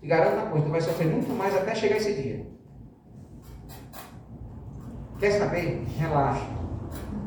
Te 0.00 0.08
garanto 0.08 0.40
uma 0.40 0.50
coisa, 0.50 0.66
tu 0.66 0.72
vai 0.72 0.80
sofrer 0.80 1.06
muito 1.06 1.32
mais 1.34 1.54
até 1.54 1.72
chegar 1.72 1.98
esse 1.98 2.20
dia. 2.20 2.44
Quer 5.20 5.30
saber? 5.38 5.84
Relaxa. 5.96 6.59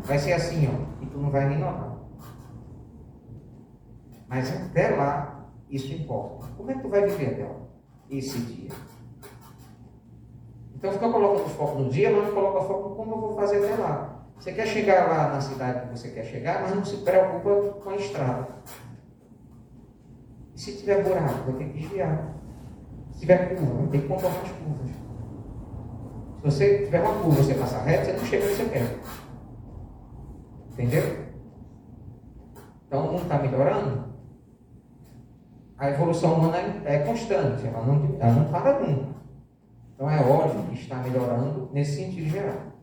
Vai 0.03 0.19
ser 0.19 0.33
assim, 0.33 0.67
ó. 0.67 1.03
E 1.03 1.05
tu 1.07 1.17
não 1.17 1.29
vai 1.29 1.47
nem 1.47 1.59
notar. 1.59 1.93
Mas 4.27 4.51
até 4.51 4.89
lá, 4.89 5.49
isso 5.69 5.93
importa. 5.93 6.47
Como 6.57 6.71
é 6.71 6.73
que 6.73 6.81
tu 6.81 6.89
vai 6.89 7.05
viver 7.05 7.33
até 7.33 7.43
lá? 7.43 7.55
Esse 8.09 8.37
dia. 8.39 8.71
Então 10.75 10.91
fica 10.91 11.09
colocando 11.09 11.49
foco 11.49 11.79
no 11.79 11.89
dia, 11.89 12.11
mas 12.11 12.25
não 12.25 12.33
coloca 12.33 12.67
foco 12.67 12.89
no 12.89 12.95
como 12.95 13.15
eu 13.15 13.21
vou 13.21 13.35
fazer 13.35 13.63
até 13.63 13.81
lá. 13.81 14.25
Você 14.37 14.51
quer 14.51 14.67
chegar 14.67 15.07
lá 15.07 15.29
na 15.29 15.39
cidade 15.39 15.87
que 15.87 15.97
você 15.97 16.09
quer 16.09 16.25
chegar, 16.25 16.61
mas 16.61 16.75
não 16.75 16.83
se 16.83 16.97
preocupa 16.97 17.79
com 17.79 17.89
a 17.89 17.95
estrada. 17.95 18.47
E 20.53 20.59
se 20.59 20.77
tiver 20.77 21.01
buraco, 21.01 21.51
vai 21.51 21.53
ter 21.53 21.65
que 21.69 21.79
desviar. 21.79 22.35
Se 23.11 23.21
tiver 23.21 23.55
curva, 23.55 23.87
tem 23.87 24.01
que 24.01 24.07
contornar 24.07 24.41
as 24.41 24.51
curvas. 24.51 24.89
Se 26.35 26.43
você 26.43 26.85
tiver 26.85 27.01
uma 27.01 27.23
curva 27.23 27.41
você 27.41 27.53
passar 27.53 27.83
reto, 27.83 28.05
você 28.05 28.11
não 28.13 28.25
chega 28.25 28.45
onde 28.45 28.55
você 28.55 28.65
quer. 28.65 28.99
Entendeu? 30.73 31.27
Então 32.87 33.07
o 33.07 33.11
mundo 33.13 33.23
está 33.23 33.37
melhorando. 33.39 34.13
A 35.77 35.89
evolução 35.89 36.35
humana 36.35 36.57
é 36.85 36.99
constante, 36.99 37.65
ela 37.65 37.85
não, 37.85 38.17
ela 38.19 38.33
não 38.33 38.51
para 38.51 38.79
nunca. 38.79 39.13
Então 39.93 40.09
é 40.09 40.19
óbvio 40.19 40.63
que 40.63 40.79
está 40.79 40.97
melhorando 40.97 41.69
nesse 41.73 41.97
sentido 41.97 42.29
geral. 42.29 42.73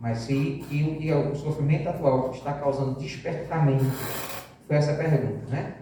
Mas 0.00 0.18
se 0.18 0.34
e, 0.34 1.06
e 1.06 1.12
o 1.12 1.34
sofrimento 1.34 1.88
atual 1.88 2.30
está 2.30 2.52
causando 2.54 3.00
despertamento, 3.00 3.84
foi 4.66 4.76
essa 4.76 4.92
a 4.92 4.96
pergunta, 4.96 5.46
né? 5.48 5.76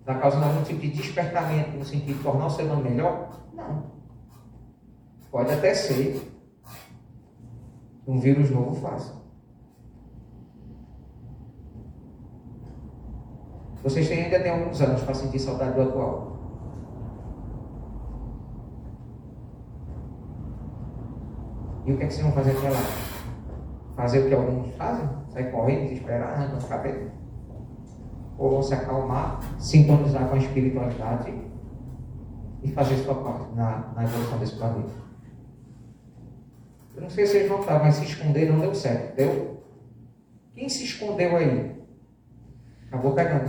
Está 0.00 0.16
causando 0.16 0.44
algum 0.44 0.62
tipo 0.64 0.80
de 0.80 0.90
despertamento 0.90 1.70
no 1.70 1.84
sentido 1.84 2.18
de 2.18 2.22
tornar 2.22 2.46
o 2.46 2.50
ser 2.50 2.64
humano 2.64 2.82
melhor? 2.82 3.40
Não. 3.54 3.92
Pode 5.30 5.52
até 5.52 5.72
ser 5.74 6.20
um 8.06 8.18
vírus 8.18 8.50
novo 8.50 8.74
faça. 8.80 9.21
Vocês 13.82 14.08
têm, 14.08 14.24
ainda 14.24 14.40
têm 14.40 14.52
alguns 14.52 14.80
anos 14.80 15.02
para 15.02 15.14
sentir 15.14 15.38
saudade 15.40 15.74
do 15.74 15.82
atual. 15.82 16.32
E 21.84 21.92
o 21.92 21.96
que 21.96 22.04
é 22.04 22.06
que 22.06 22.14
vocês 22.14 22.24
vão 22.24 22.32
fazer 22.32 22.56
até 22.56 22.70
lá? 22.70 22.80
Fazer 23.96 24.20
o 24.20 24.28
que 24.28 24.34
alguns 24.34 24.74
fazem? 24.76 25.08
Sair 25.30 25.50
correndo, 25.50 25.88
desesperar, 25.88 26.34
arrancando 26.34 26.58
os 26.58 26.64
cabelos? 26.64 27.10
Ou 28.38 28.50
vão 28.50 28.62
se 28.62 28.74
acalmar, 28.74 29.40
sintonizar 29.58 30.28
com 30.28 30.34
a 30.34 30.38
espiritualidade 30.38 31.34
e 32.62 32.70
fazer 32.70 32.96
sua 32.98 33.16
parte 33.16 33.52
na, 33.54 33.92
na 33.96 34.04
evolução 34.04 34.38
desse 34.38 34.56
planeta. 34.56 34.90
Eu 36.94 37.02
não 37.02 37.10
sei 37.10 37.26
se 37.26 37.32
vocês 37.32 37.50
notaram, 37.50 37.84
mas 37.84 37.96
se 37.96 38.04
esconder 38.04 38.50
não 38.50 38.60
deu 38.60 38.74
certo. 38.74 39.16
Deu? 39.16 39.62
Quem 40.54 40.68
se 40.68 40.84
escondeu 40.84 41.36
aí? 41.36 41.71
Acabou 42.92 43.14
pegando, 43.14 43.48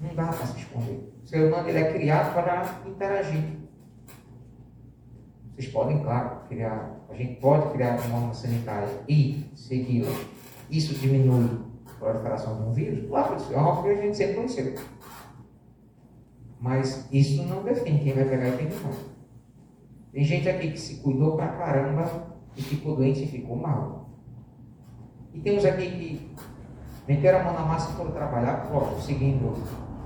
não 0.00 0.14
dá 0.14 0.28
para 0.28 0.46
se 0.46 0.58
esconder. 0.58 1.12
O 1.22 1.26
ser 1.26 1.46
humano 1.46 1.68
ele 1.68 1.80
é 1.80 1.92
criado 1.92 2.32
para 2.32 2.80
interagir. 2.86 3.58
Vocês 5.54 5.68
podem, 5.70 6.02
claro, 6.02 6.48
criar. 6.48 6.98
A 7.10 7.14
gente 7.14 7.38
pode 7.42 7.70
criar 7.74 8.00
uma 8.00 8.08
norma 8.08 8.32
sanitária 8.32 8.88
e 9.06 9.44
segui-la. 9.54 10.08
Isso 10.70 10.94
diminui 10.94 11.60
a 11.86 11.98
proliferação 11.98 12.56
de 12.56 12.62
um 12.70 12.72
vírus? 12.72 13.06
Claro, 13.06 13.36
é 13.52 13.56
uma 13.58 13.82
coisa 13.82 13.96
que 13.96 14.02
a 14.02 14.06
gente 14.06 14.16
sempre 14.16 14.34
conheceu. 14.36 14.74
Mas 16.58 17.06
isso 17.12 17.42
não 17.42 17.62
define 17.62 17.98
quem 17.98 18.14
vai 18.14 18.24
pegar 18.24 18.48
e 18.48 18.56
quem 18.56 18.68
não. 18.70 18.92
Tem 20.10 20.24
gente 20.24 20.48
aqui 20.48 20.70
que 20.70 20.80
se 20.80 21.02
cuidou 21.02 21.36
pra 21.36 21.48
caramba 21.48 22.34
e 22.56 22.62
ficou 22.62 22.96
doente 22.96 23.24
e 23.24 23.28
ficou 23.28 23.56
mal. 23.56 24.08
E 25.34 25.40
temos 25.40 25.66
aqui 25.66 25.90
que 25.90 26.32
meteram 27.06 27.40
a 27.40 27.44
mão 27.44 27.52
na 27.54 27.62
massa 27.62 27.92
e 27.92 27.96
foram 27.96 28.12
trabalhar, 28.12 28.66
seguindo 29.00 29.54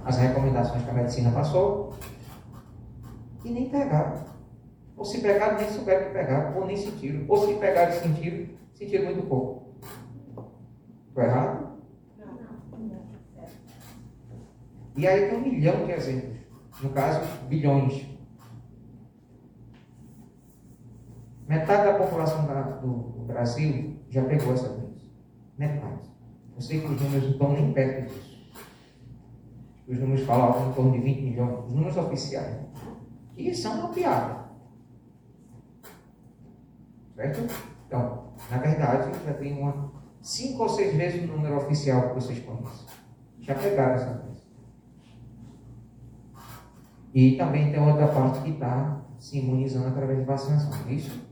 as 0.05 0.17
recomendações 0.19 0.83
que 0.85 0.91
a 0.91 0.95
medicina 0.95 1.31
passou, 1.31 1.95
e 3.45 3.51
nem 3.51 3.69
pegaram. 3.69 4.25
Ou 4.97 5.05
se 5.05 5.21
pegaram, 5.21 5.59
nem 5.59 5.69
souberam 5.69 6.07
que 6.07 6.13
pegaram, 6.13 6.57
ou 6.59 6.67
nem 6.67 6.77
sentiram. 6.77 7.25
Ou 7.29 7.47
se 7.47 7.55
pegaram 7.55 7.93
e 7.93 8.01
sentiram, 8.01 8.49
sentiram 8.75 9.05
muito 9.05 9.27
pouco. 9.29 9.75
Estou 11.09 11.23
errado? 11.23 11.67
E 14.97 15.07
aí 15.07 15.29
tem 15.29 15.39
um 15.39 15.43
milhão 15.43 15.85
de 15.85 15.93
exemplos. 15.93 16.39
No 16.83 16.91
caso, 16.91 17.21
bilhões. 17.49 18.07
Metade 21.47 21.85
da 21.85 21.99
população 21.99 22.47
do, 22.81 23.25
Brasil 23.27 23.97
já 24.09 24.25
pegou 24.25 24.55
essa 24.55 24.69
doença. 24.69 25.07
Metade. 25.59 26.16
Eu 26.57 26.63
sei 26.63 26.81
que 26.81 26.87
os 26.87 27.01
números 27.01 27.25
não 27.25 27.31
estão 27.33 27.53
nem 27.53 27.73
perto 27.73 28.13
disso. 28.13 28.37
Os 29.87 29.99
números 29.99 30.27
falavam 30.27 30.71
em 30.71 30.73
torno 30.73 30.93
de 30.93 31.01
20 31.01 31.21
milhões, 31.21 31.67
os 31.67 31.73
números 31.75 31.97
oficiais. 31.97 32.57
E 33.37 33.55
são 33.55 33.79
uma 33.79 33.89
piada. 33.91 34.47
Certo? 37.15 37.55
Então, 37.87 38.33
na 38.51 38.59
verdade, 38.59 39.11
já 39.25 39.35
tem 39.35 39.59
uma 39.59 39.93
cinco 40.23 40.65
ou 40.65 40.69
seis 40.69 40.97
vezes 40.97 41.23
o 41.23 41.33
número 41.33 41.57
oficial 41.57 42.09
que 42.09 42.15
vocês 42.15 42.41
conhecem. 42.41 42.87
Já 43.41 43.55
pegaram 43.55 43.95
essa 43.95 44.15
doença. 44.15 44.47
E 47.15 47.37
também 47.37 47.71
tem 47.71 47.81
outra 47.81 48.09
parte 48.09 48.41
que 48.41 48.51
está 48.51 49.03
se 49.19 49.39
imunizando 49.39 49.89
através 49.89 50.19
de 50.19 50.25
vacinação. 50.25 50.73
É 50.89 50.93
isso? 50.93 51.26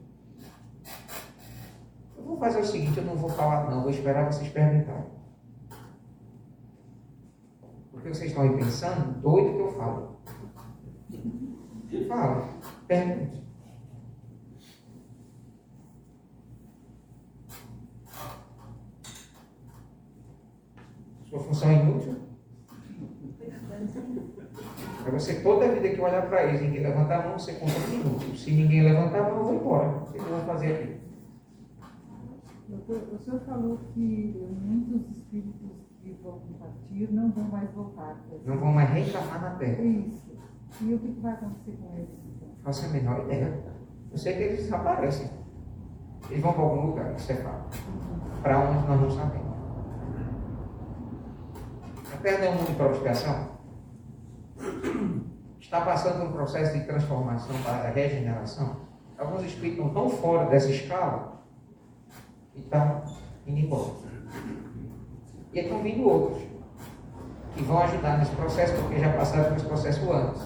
Vou 2.34 2.40
fazer 2.40 2.62
o 2.62 2.66
seguinte, 2.66 2.98
eu 2.98 3.04
não 3.04 3.14
vou 3.14 3.30
falar 3.30 3.70
não, 3.70 3.82
vou 3.82 3.90
esperar 3.90 4.26
vocês 4.26 4.50
perguntarem. 4.50 5.04
Porque 7.92 8.08
vocês 8.08 8.30
estão 8.30 8.42
aí 8.42 8.56
pensando, 8.56 9.20
doido 9.20 9.54
que 9.54 9.60
eu 9.60 9.72
falo. 9.72 10.16
Fala, 12.08 12.48
pergunte. 12.88 13.44
Sua 21.30 21.38
função 21.38 21.70
é 21.70 21.74
inútil? 21.74 22.16
É 25.06 25.10
você 25.12 25.40
toda 25.40 25.66
a 25.66 25.68
vida 25.68 25.88
que 25.88 26.00
olhar 26.00 26.28
para 26.28 26.46
eles, 26.46 26.62
ninguém 26.62 26.82
levantar 26.82 27.20
a 27.20 27.28
mão, 27.28 27.38
você 27.38 27.52
conta 27.52 27.78
um 27.78 27.90
minuto. 27.90 28.36
Se 28.36 28.50
ninguém 28.50 28.82
levantar 28.82 29.20
a 29.20 29.30
mão, 29.30 29.38
eu 29.38 29.44
vou 29.44 29.54
embora. 29.54 29.88
O 29.88 30.12
que 30.12 30.18
eu 30.18 30.24
vou 30.24 30.40
fazer 30.40 30.74
aqui? 30.74 30.93
Doutor, 32.68 33.02
o 33.12 33.18
senhor 33.18 33.40
falou 33.40 33.78
que 33.92 34.46
muitos 34.62 35.16
espíritos 35.16 35.70
que 36.00 36.16
vão 36.22 36.40
partir 36.58 37.12
não 37.12 37.30
vão 37.30 37.44
mais 37.44 37.70
voltar. 37.72 38.16
Não 38.44 38.58
vão 38.58 38.72
mais 38.72 38.90
reencarnar 38.90 39.42
na 39.42 39.50
Terra. 39.50 39.82
Isso. 39.82 40.34
E 40.80 40.94
o 40.94 40.98
que 40.98 41.20
vai 41.20 41.34
acontecer 41.34 41.72
com 41.72 41.94
eles? 41.94 42.08
Então? 42.36 42.48
Faço 42.62 42.86
a 42.86 42.88
menor 42.88 43.24
ideia. 43.24 43.64
Eu 44.10 44.18
sei 44.18 44.34
que 44.34 44.42
eles 44.42 44.62
desaparecem. 44.64 45.30
Eles 46.30 46.42
vão 46.42 46.52
para 46.52 46.62
algum 46.62 46.86
lugar, 46.86 47.14
isso 47.14 47.32
é 47.32 47.36
fato. 47.36 47.78
Para 48.42 48.58
onde 48.58 48.88
nós 48.88 49.00
não 49.00 49.10
sabemos. 49.10 49.54
A 52.12 52.16
Terra 52.16 52.44
é 52.44 52.50
um 52.50 52.54
mundo 52.54 52.68
de 52.68 52.76
prosperação 52.76 53.54
está 55.74 55.80
passando 55.80 56.18
por 56.20 56.28
um 56.28 56.32
processo 56.32 56.78
de 56.78 56.84
transformação 56.84 57.56
para 57.62 57.88
a 57.88 57.90
regeneração, 57.90 58.76
alguns 59.18 59.42
espíritos 59.44 59.86
estão 59.86 59.90
tão 59.92 60.08
fora 60.08 60.46
dessa 60.46 60.70
escala 60.70 61.33
e 62.54 62.60
estão 62.60 63.04
indo 63.46 63.58
embora. 63.60 63.92
E 65.52 65.58
estão 65.58 65.82
vindo 65.82 66.08
outros 66.08 66.42
que 67.54 67.62
vão 67.62 67.78
ajudar 67.78 68.18
nesse 68.18 68.32
processo, 68.32 68.74
porque 68.82 68.98
já 68.98 69.12
passaram 69.12 69.44
por 69.50 69.56
esse 69.56 69.66
processo 69.66 70.12
antes. 70.12 70.42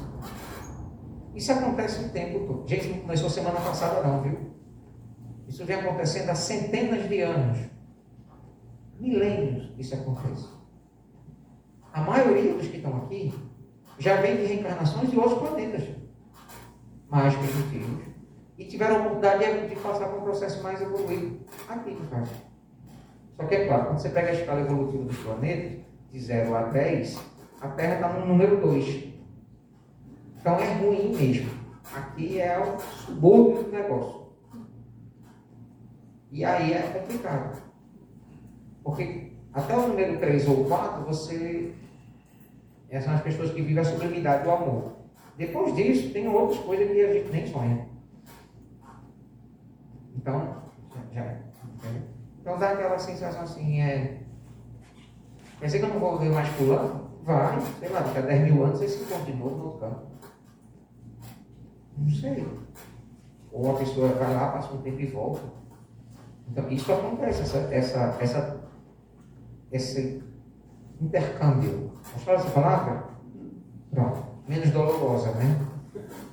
Isso 1.35 1.53
acontece 1.53 2.05
o 2.05 2.09
tempo 2.11 2.47
todo. 2.47 2.69
Gente, 2.69 2.89
não 2.89 3.01
começou 3.01 3.31
semana 3.31 3.61
passada 3.61 4.07
não, 4.07 4.23
viu? 4.23 4.39
Isso 5.47 5.65
vem 5.65 5.77
acontecendo 5.77 6.29
há 6.31 6.35
centenas 6.35 7.09
de 7.09 7.21
anos. 7.21 7.59
Milênios 9.01 9.73
isso 9.79 9.95
acontece. 9.95 10.49
A 11.93 12.01
maioria 12.03 12.55
dos 12.55 12.67
que 12.67 12.77
estão 12.77 12.97
aqui 12.99 13.33
já 13.99 14.21
vem 14.21 14.37
de 14.37 14.45
reencarnações 14.45 15.11
de 15.11 15.19
outros 15.19 15.39
planetas 15.39 15.85
mais 17.09 17.35
primitivos 17.35 18.05
e 18.59 18.65
tiveram 18.65 18.97
a 18.97 18.99
oportunidade 18.99 19.69
de 19.69 19.77
passar 19.77 20.09
por 20.09 20.19
um 20.19 20.23
processo 20.23 20.63
mais 20.63 20.81
evoluído 20.83 21.39
aqui 21.69 21.91
no 21.91 22.07
caso. 22.09 22.33
Só 23.37 23.45
que 23.45 23.55
é 23.55 23.67
claro, 23.67 23.87
quando 23.87 24.01
você 24.01 24.09
pega 24.09 24.31
a 24.31 24.35
escala 24.35 24.61
evolutiva 24.61 25.05
dos 25.05 25.17
planetas, 25.19 25.79
de 26.11 26.21
0 26.21 26.57
a 26.57 26.63
10, 26.63 27.19
a 27.61 27.69
Terra 27.69 27.95
está 27.95 28.09
no 28.15 28.27
número 28.27 28.57
2. 28.61 29.05
Então 30.41 30.59
é 30.59 30.73
ruim 30.75 31.15
mesmo. 31.15 31.51
Aqui 31.95 32.41
é 32.41 32.59
o 32.59 32.79
subúrbio 32.81 33.63
do 33.65 33.71
negócio. 33.71 34.29
E 36.33 36.45
aí 36.45 36.73
é 36.73 36.83
complicado. 36.83 37.63
Porque 38.83 39.33
até 39.53 39.77
o 39.77 39.89
número 39.89 40.19
3 40.19 40.49
ou 40.49 40.65
4 40.65 41.05
você 41.05 41.73
essas 42.91 43.05
são 43.05 43.15
as 43.15 43.23
pessoas 43.23 43.53
que 43.53 43.61
vivem 43.61 43.83
a 43.83 43.85
sublimidade 43.85 44.45
do 44.45 44.51
amor. 44.51 44.97
Depois 45.37 45.77
disso, 45.77 46.11
tem 46.11 46.27
outras 46.27 46.59
coisas 46.61 46.91
que 46.91 47.01
a 47.01 47.13
gente 47.13 47.31
nem 47.31 47.47
sonha. 47.47 47.88
Então, 50.19 50.63
já, 51.13 51.39
Então 52.41 52.59
dá 52.59 52.71
aquela 52.71 52.99
sensação 52.99 53.43
assim, 53.43 53.81
é. 53.81 54.21
Quer 55.61 55.67
dizer 55.67 55.79
que 55.79 55.85
eu 55.85 55.91
não 55.91 56.01
vou 56.01 56.19
ver 56.19 56.31
mais 56.31 56.49
fulano? 56.49 57.09
Vai, 57.23 57.61
sei 57.79 57.89
lá, 57.91 58.01
daqui 58.01 58.19
a 58.19 58.23
10 58.23 58.53
mil 58.53 58.65
anos 58.65 58.81
esse 58.83 59.05
continua 59.05 59.51
no 59.51 59.65
outro 59.65 59.79
campo. 59.79 60.03
Não 61.97 62.11
sei. 62.11 62.47
Ou 63.53 63.71
a 63.71 63.79
pessoa 63.79 64.09
vai 64.09 64.35
lá, 64.35 64.53
passa 64.53 64.75
um 64.75 64.83
tempo 64.83 65.01
e 65.01 65.07
volta. 65.07 65.43
Então, 66.51 66.69
isso 66.69 66.93
acontece, 66.93 67.43
essa, 67.43 67.59
essa, 67.73 68.17
essa, 68.21 68.61
esse 69.71 70.23
intercâmbio. 71.01 71.93
Vamos 72.11 72.23
falar 72.25 72.39
essa 72.39 72.51
palavra? 72.51 73.05
Pronto. 73.91 74.25
Menos 74.49 74.71
dolorosa, 74.71 75.31
né? 75.33 75.67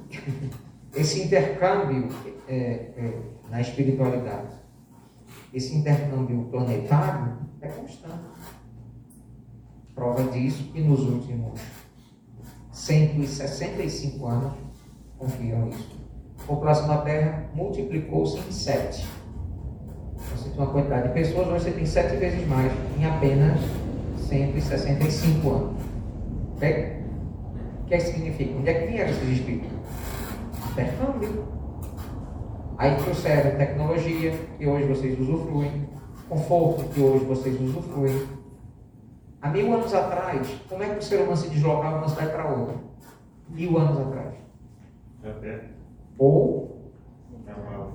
Esse 0.96 1.24
intercâmbio 1.24 2.08
é, 2.48 2.56
é, 2.96 3.35
na 3.56 3.62
espiritualidade, 3.62 4.50
esse 5.54 5.74
intercâmbio 5.78 6.44
planetário 6.52 7.38
é 7.62 7.70
constante. 7.70 8.20
Prova 9.96 10.24
disso 10.24 10.62
que 10.74 10.82
nos 10.82 11.00
últimos 11.00 11.62
165 12.74 14.28
anos, 14.28 14.52
confiam 15.18 15.68
nisso, 15.68 15.98
a 16.38 16.44
população 16.44 16.90
da 16.90 16.98
Terra 16.98 17.50
multiplicou-se 17.56 18.38
em 18.40 18.52
sete. 18.52 19.08
Você 20.18 20.50
tem 20.50 20.60
uma 20.60 20.68
quantidade 20.68 21.08
de 21.08 21.14
pessoas, 21.14 21.48
hoje 21.48 21.64
você 21.64 21.72
tem 21.72 21.86
sete 21.86 22.18
vezes 22.18 22.46
mais 22.50 22.74
em 23.00 23.06
apenas 23.06 23.58
165 24.28 25.50
anos. 25.50 25.82
Ok? 26.58 26.96
O 27.90 27.94
é 27.94 27.98
que 27.98 28.02
significa? 28.02 28.58
Onde 28.58 28.70
é 28.70 28.74
que 28.74 28.92
vieram 28.92 29.12
esses 29.12 29.30
espíritos? 29.30 29.72
Intercâmbio. 30.72 31.55
Aí 32.78 32.96
trouxeram 32.96 33.58
tecnologia, 33.58 34.32
que 34.58 34.68
hoje 34.68 34.86
vocês 34.86 35.20
usufruem, 35.20 35.88
conforto, 36.28 36.84
que 36.90 37.02
hoje 37.02 37.26
vocês 37.26 37.60
usufruem. 37.62 38.28
Há 39.42 39.50
mil 39.50 39.74
anos 39.74 39.94
atrás, 39.94 40.48
como 40.68 40.84
é 40.84 40.90
que 40.90 41.00
o 41.00 41.02
ser 41.02 41.22
humano 41.22 41.38
se 41.38 41.50
deslocava 41.50 42.00
de 42.00 42.04
uma 42.04 42.10
cidade 42.10 42.32
para 42.32 42.50
outra? 42.50 42.76
Mil 43.50 43.78
anos 43.78 44.00
atrás. 44.00 44.34
Ou 46.18 46.92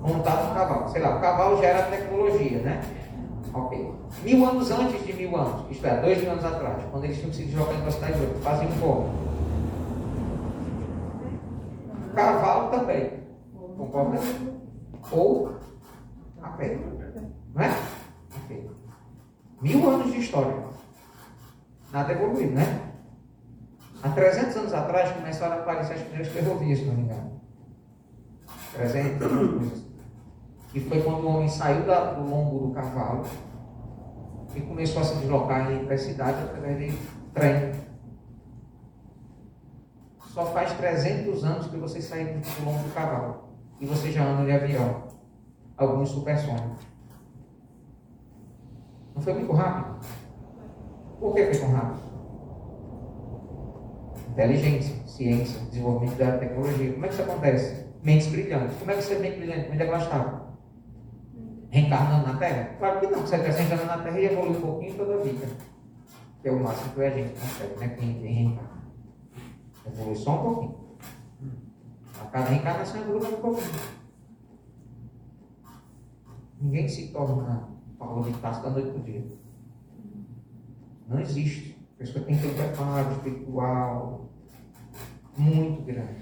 montado 0.01 0.49
no 0.49 0.55
cavalo. 0.55 0.89
Sei 0.89 1.01
lá, 1.01 1.17
o 1.17 1.21
cavalo 1.21 1.61
já 1.61 1.67
era 1.67 1.83
tecnologia, 1.83 2.59
né? 2.59 2.81
Ok. 3.53 3.93
Mil 4.23 4.45
anos 4.45 4.71
antes 4.71 5.05
de 5.05 5.13
mil 5.13 5.35
anos, 5.35 5.69
isto 5.69 5.85
é, 5.85 6.01
dois 6.01 6.21
mil 6.21 6.31
anos 6.31 6.45
atrás, 6.45 6.83
quando 6.89 7.03
eles 7.03 7.17
tinham 7.17 7.29
que 7.29 7.35
se 7.35 7.45
deslocar 7.45 7.75
em 7.75 7.91
cidade 7.91 8.13
de 8.13 8.25
outra, 8.25 8.39
faziam 8.39 8.71
como? 8.79 9.09
Cavalo 12.15 12.69
também. 12.71 13.11
Concorda? 13.77 14.19
Ou 15.11 15.55
a 16.41 16.49
pé. 16.49 16.79
Não 17.53 17.61
é? 17.61 17.91
Mil 19.61 19.89
anos 19.89 20.11
de 20.11 20.19
história. 20.19 20.63
Nada 21.91 22.13
evoluído, 22.13 22.53
né? 22.53 22.91
Há 24.01 24.09
300 24.09 24.55
anos 24.57 24.73
atrás 24.73 25.11
começaram 25.11 25.57
a 25.57 25.59
aparecer 25.59 25.93
as 25.93 26.01
primeiras 26.01 26.27
ferrovias, 26.29 26.79
se 26.79 26.85
não 26.85 26.95
me 26.95 27.01
engano. 27.03 27.41
300 28.73 29.21
anos 29.27 29.91
e 30.73 30.79
foi 30.79 31.01
quando 31.01 31.25
o 31.25 31.27
homem 31.27 31.49
saiu 31.49 31.85
da, 31.85 32.13
do 32.13 32.29
lombo 32.29 32.67
do 32.67 32.73
cavalo 32.73 33.25
e 34.55 34.61
começou 34.61 35.01
a 35.01 35.05
se 35.05 35.15
deslocar 35.15 35.69
entre 35.71 35.93
as 35.93 36.01
cidades 36.01 36.41
através 36.41 36.77
de 36.79 36.97
trem. 37.33 37.73
Só 40.27 40.45
faz 40.45 40.71
300 40.73 41.43
anos 41.43 41.67
que 41.67 41.75
vocês 41.75 42.05
saíram 42.05 42.39
do 42.39 42.65
lombo 42.65 42.83
do 42.83 42.93
cavalo 42.93 43.50
e 43.81 43.85
vocês 43.85 44.13
já 44.13 44.23
andam 44.23 44.45
de 44.45 44.51
avião, 44.51 45.03
alguns 45.75 46.09
supersônicos. 46.09 46.85
Não 49.15 49.21
foi 49.21 49.33
muito 49.33 49.51
rápido? 49.51 50.05
Por 51.19 51.33
que 51.33 51.45
foi 51.45 51.59
tão 51.59 51.71
rápido? 51.71 52.01
Inteligência, 54.29 54.95
ciência, 55.07 55.59
desenvolvimento 55.65 56.17
da 56.17 56.37
tecnologia. 56.37 56.93
Como 56.93 57.05
é 57.05 57.07
que 57.09 57.13
isso 57.15 57.23
acontece? 57.23 57.85
Mentes 58.01 58.27
brilhantes. 58.27 58.77
Como 58.77 58.91
é 58.91 58.95
que 58.95 59.03
você 59.03 59.15
é 59.15 59.19
mente 59.19 59.37
brilhante? 59.37 59.81
Ela 59.81 59.97
estava? 59.97 60.41
reencarnando 61.71 62.27
na 62.27 62.37
Terra? 62.37 62.75
Claro 62.77 62.99
que 62.99 63.07
não. 63.07 63.25
Se 63.25 63.35
ele 63.35 63.49
reencarnando 63.49 63.87
na 63.87 63.97
Terra, 64.03 64.19
ia 64.19 64.31
evoluir 64.31 64.57
um 64.57 64.61
pouquinho 64.61 64.93
toda 64.93 65.15
a 65.15 65.17
vida. 65.17 65.47
Que 66.41 66.49
é 66.49 66.51
o 66.51 66.63
máximo 66.63 66.93
que 66.93 67.01
a 67.01 67.09
gente 67.09 67.39
consegue, 67.39 67.79
né? 67.79 67.95
Quem 67.97 68.11
reencarna. 68.21 68.81
Evolui 69.87 70.15
só 70.15 70.31
um 70.31 70.43
pouquinho. 70.43 70.90
A 72.21 72.25
cada 72.25 72.49
reencarnação 72.49 73.01
evolui 73.01 73.33
um 73.33 73.41
pouquinho. 73.41 74.01
Ninguém 76.59 76.87
se 76.87 77.07
torna 77.11 77.71
Tarso 78.41 78.63
da 78.63 78.69
noite 78.69 78.91
para 78.91 78.99
o 78.99 79.03
dia. 79.03 79.23
Não 81.07 81.19
existe. 81.19 81.77
A 81.95 81.97
pessoa 81.99 82.25
tem 82.25 82.35
que 82.35 82.41
ter 82.41 82.49
um 82.49 82.55
preparo 82.55 83.11
espiritual 83.11 84.29
muito 85.37 85.81
grande. 85.83 86.21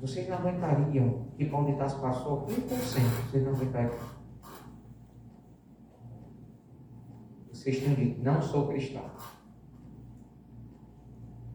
Vocês 0.00 0.28
não 0.28 0.38
aguentariam 0.38 1.26
que 1.36 1.44
Paulo 1.46 1.72
de 1.72 1.78
Tarso 1.78 2.00
passou 2.00 2.46
1%, 2.46 2.50
vocês 3.30 3.44
não 3.44 3.52
aguentariam. 3.52 3.98
Vocês 7.52 7.78
tinham 7.78 7.94
dito, 7.94 8.22
não 8.22 8.40
sou 8.40 8.68
cristão. 8.68 9.04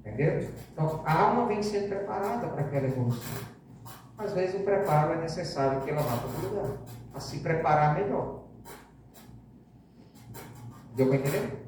Entendeu? 0.05 0.47
Então, 0.71 1.01
a 1.03 1.13
alma 1.13 1.47
vem 1.47 1.63
sendo 1.63 1.89
preparada 1.89 2.47
para 2.47 2.61
aquela 2.61 2.85
evolução. 2.85 3.43
Às 4.17 4.33
vezes 4.33 4.61
o 4.61 4.63
preparo 4.63 5.13
é 5.13 5.21
necessário 5.21 5.81
que 5.81 5.89
ela 5.89 6.01
vá 6.01 6.17
para 6.17 6.27
outro 6.27 6.47
lugar. 6.47 6.77
A 7.13 7.19
se 7.19 7.39
preparar 7.39 7.95
melhor. 7.95 8.43
Deu 10.95 11.07
para 11.07 11.15
entender? 11.15 11.65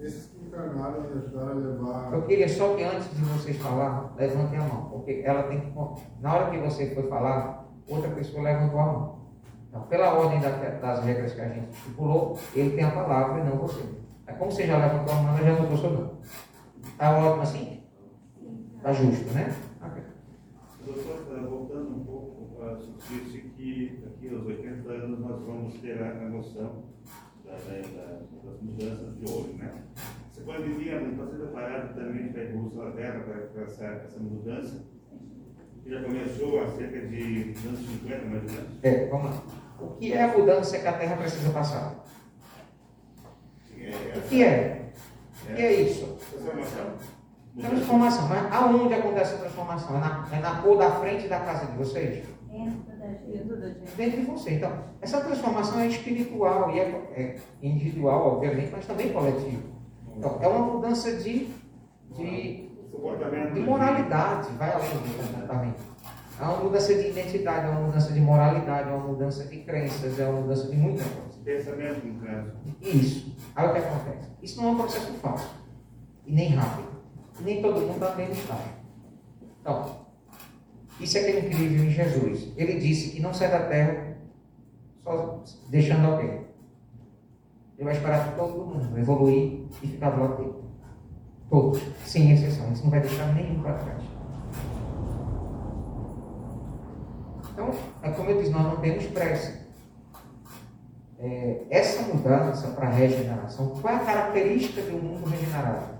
Esses 0.00 0.26
que 0.26 0.46
encarnaram 0.46 1.04
e 1.04 1.18
ajudaram 1.18 1.50
a 1.50 1.54
levar. 1.54 2.12
Eu 2.14 2.22
queria 2.22 2.48
só 2.48 2.74
que 2.74 2.82
antes 2.82 3.10
de 3.14 3.22
vocês 3.22 3.58
falar, 3.58 4.14
levantem 4.16 4.58
a 4.58 4.62
mão. 4.62 4.88
Porque 4.88 5.22
ela 5.24 5.42
tem 5.44 5.60
que. 5.60 5.72
Na 6.20 6.34
hora 6.34 6.50
que 6.50 6.58
você 6.58 6.94
for 6.94 7.08
falar, 7.08 7.66
outra 7.86 8.10
pessoa 8.10 8.42
levantou 8.42 8.80
a 8.80 8.86
mão. 8.86 9.18
Então, 9.68 9.82
pela 9.82 10.14
ordem 10.14 10.40
das 10.40 11.04
regras 11.04 11.34
que 11.34 11.40
a 11.40 11.48
gente 11.48 11.70
estipulou, 11.70 12.38
ele 12.54 12.74
tem 12.74 12.84
a 12.84 12.90
palavra 12.90 13.40
e 13.40 13.44
não 13.44 13.58
você. 13.58 14.05
É 14.26 14.32
como 14.32 14.50
você 14.50 14.66
já 14.66 14.78
levantou 14.78 15.14
a 15.14 15.22
mão, 15.22 15.38
já 15.38 15.52
não 15.52 15.66
gostou 15.66 15.92
não. 15.92 16.18
Está 16.82 17.16
ótimo 17.16 17.42
assim? 17.42 17.82
Está 18.76 18.92
justo, 18.92 19.32
né? 19.32 19.54
Okay. 19.86 20.02
Doutor, 20.84 21.48
voltando 21.48 21.96
um 21.96 22.04
pouco, 22.04 22.62
uh, 22.62 22.76
disse 23.08 23.38
que 23.56 24.02
daqui 24.04 24.34
aos 24.34 24.46
80 24.46 24.88
anos 24.90 25.20
nós 25.20 25.42
vamos 25.42 25.74
ter 25.74 26.02
a, 26.02 26.28
noção 26.28 26.84
da, 27.44 27.52
da, 27.52 28.18
das 28.44 28.62
mudanças 28.62 29.16
de 29.18 29.32
hoje, 29.32 29.52
né? 29.54 29.72
Você 30.32 30.40
poderia 30.40 30.96
estar 30.96 31.26
sendo 31.26 31.38
preparado 31.38 31.94
também 31.94 32.28
para 32.32 32.42
a 32.42 32.44
evolução 32.44 32.84
da 32.84 32.90
Terra, 32.90 33.20
para 33.20 33.62
essa, 33.62 33.84
essa 33.84 34.20
mudança? 34.20 34.84
Que 35.82 35.90
já 35.90 36.02
começou 36.02 36.62
há 36.62 36.68
cerca 36.68 37.06
de 37.06 37.54
anos 37.66 37.80
50, 37.80 38.24
mais 38.26 38.42
ou 38.42 38.50
menos? 38.50 38.68
É, 38.82 39.08
vamos 39.08 39.30
lá. 39.30 39.42
O 39.80 39.86
que 39.94 40.12
é 40.12 40.24
a 40.24 40.36
mudança 40.36 40.78
que 40.78 40.86
a 40.86 40.92
Terra 40.92 41.16
precisa 41.16 41.50
passar? 41.50 42.04
É, 43.86 44.18
o 44.18 44.22
que 44.22 44.42
é? 44.42 44.90
O 45.48 45.54
que 45.54 45.62
é 45.62 45.72
isso? 45.82 46.18
Transformação? 46.30 46.86
Transformação. 47.58 48.28
Mas 48.28 48.52
aonde 48.52 48.94
acontece 48.94 49.34
a 49.34 49.38
transformação? 49.38 49.96
É 49.96 50.00
na, 50.00 50.28
é 50.32 50.40
na 50.40 50.62
cor 50.62 50.76
da 50.76 50.90
frente 50.92 51.28
da 51.28 51.40
casa 51.40 51.66
de 51.66 51.76
vocês? 51.76 52.24
Dentro 52.50 53.56
da 53.56 53.68
gente. 53.68 53.96
Dentro 53.96 54.20
de 54.20 54.26
você. 54.26 54.54
Então, 54.54 54.72
essa 55.00 55.20
transformação 55.20 55.80
é 55.80 55.86
espiritual 55.86 56.70
e 56.70 56.80
é, 56.80 56.82
é 57.14 57.36
individual, 57.62 58.34
obviamente, 58.34 58.72
mas 58.72 58.86
também 58.86 59.12
coletiva. 59.12 59.62
Então, 60.16 60.38
é 60.40 60.48
uma 60.48 60.66
mudança 60.66 61.16
de, 61.16 61.48
de, 62.14 62.68
de 63.54 63.60
moralidade, 63.60 64.50
vai 64.56 64.72
além 64.72 64.88
do 64.90 65.16
comportamento. 65.16 65.95
É 66.38 66.44
uma 66.44 66.64
mudança 66.64 66.94
de 66.94 67.08
identidade, 67.08 67.66
é 67.66 67.70
uma 67.70 67.80
mudança 67.80 68.12
de 68.12 68.20
moralidade, 68.20 68.90
é 68.90 68.92
uma 68.92 69.06
mudança 69.06 69.44
de 69.44 69.56
crenças, 69.58 70.18
é 70.18 70.28
uma 70.28 70.42
mudança 70.42 70.68
de 70.68 70.76
muita 70.76 71.02
coisa. 71.02 71.38
Pensamento, 71.42 72.06
no 72.06 72.20
caso. 72.20 72.52
Isso. 72.82 73.36
Aí 73.54 73.68
o 73.68 73.72
que 73.72 73.78
acontece? 73.78 74.28
Isso 74.42 74.60
não 74.60 74.68
é 74.68 74.72
um 74.72 74.76
processo 74.76 75.12
fácil 75.14 75.48
e 76.26 76.32
nem 76.32 76.50
rápido. 76.50 76.88
E 77.40 77.42
nem 77.42 77.62
todo 77.62 77.80
mundo 77.80 77.94
está 77.94 78.10
bem 78.10 78.30
estágio. 78.30 78.76
Então, 79.60 80.06
isso 81.00 81.16
é 81.16 81.22
que 81.22 81.30
é 81.30 81.38
incrível 81.38 81.84
em 81.84 81.90
Jesus. 81.90 82.52
Ele 82.56 82.80
disse 82.80 83.10
que 83.10 83.22
não 83.22 83.32
sai 83.32 83.50
da 83.50 83.60
terra 83.68 84.16
só 85.02 85.42
deixando 85.68 86.06
alguém. 86.06 86.46
Ele 87.78 87.84
vai 87.84 87.94
esperar 87.94 88.36
todo 88.36 88.66
mundo 88.66 88.98
evoluir 88.98 89.66
e 89.82 89.86
ficar 89.86 90.10
do 90.10 90.20
lado 90.20 90.36
dele. 90.36 90.54
Todos, 91.48 91.80
sem 92.04 92.32
exceção. 92.32 92.72
Isso 92.72 92.82
não 92.82 92.90
vai 92.90 93.00
deixar 93.00 93.32
nenhum 93.34 93.62
para 93.62 93.74
trás. 93.74 94.02
Então, 97.56 97.70
é 98.02 98.10
como 98.10 98.28
eu 98.28 98.38
disse, 98.38 98.50
nós 98.52 98.64
não 98.64 98.76
temos 98.76 99.06
pressa. 99.06 99.64
É, 101.18 101.62
essa 101.70 102.02
mudança 102.02 102.68
para 102.68 102.88
a 102.88 102.90
regeneração, 102.90 103.70
qual 103.80 103.94
é 103.94 103.96
a 103.96 104.04
característica 104.04 104.82
um 104.92 104.98
mundo 104.98 105.30
regenerado? 105.30 105.96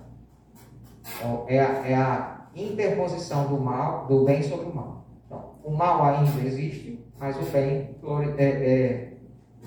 Então, 1.01 1.47
é, 1.49 1.59
a, 1.59 1.89
é 1.89 1.95
a 1.95 2.49
interposição 2.55 3.47
do 3.47 3.59
mal, 3.59 4.07
do 4.07 4.27
bem 4.27 4.43
sobre 4.43 4.67
o 4.67 4.75
mal. 4.75 5.07
Então, 5.25 5.55
o 5.65 5.71
mal 5.71 6.05
ainda 6.05 6.47
existe, 6.47 7.03
mas 7.19 7.35
o 7.39 7.51
bem 7.51 7.97
é, 8.37 8.45
é, 8.45 9.19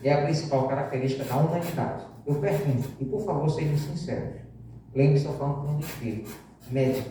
é 0.03 0.13
a 0.13 0.25
principal 0.25 0.67
característica 0.67 1.23
da 1.23 1.37
humanidade. 1.37 2.05
Eu 2.23 2.35
pergunto, 2.35 2.87
e 2.99 3.05
por 3.05 3.25
favor 3.25 3.49
sejam 3.49 3.75
sinceros. 3.75 4.41
Lembre-se, 4.93 5.25
eu 5.25 5.33
falando 5.33 5.65
com 5.65 5.73
um 5.73 5.79
espírito, 5.79 6.29
médico. 6.69 7.09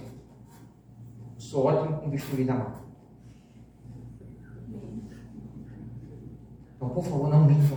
Sou 1.36 1.66
ótimo 1.66 1.98
com 1.98 2.10
bisturi 2.10 2.44
na 2.44 2.54
mão. 2.54 2.87
Então, 6.78 6.90
por 6.90 7.02
favor, 7.02 7.28
não 7.28 7.44
mintam 7.44 7.64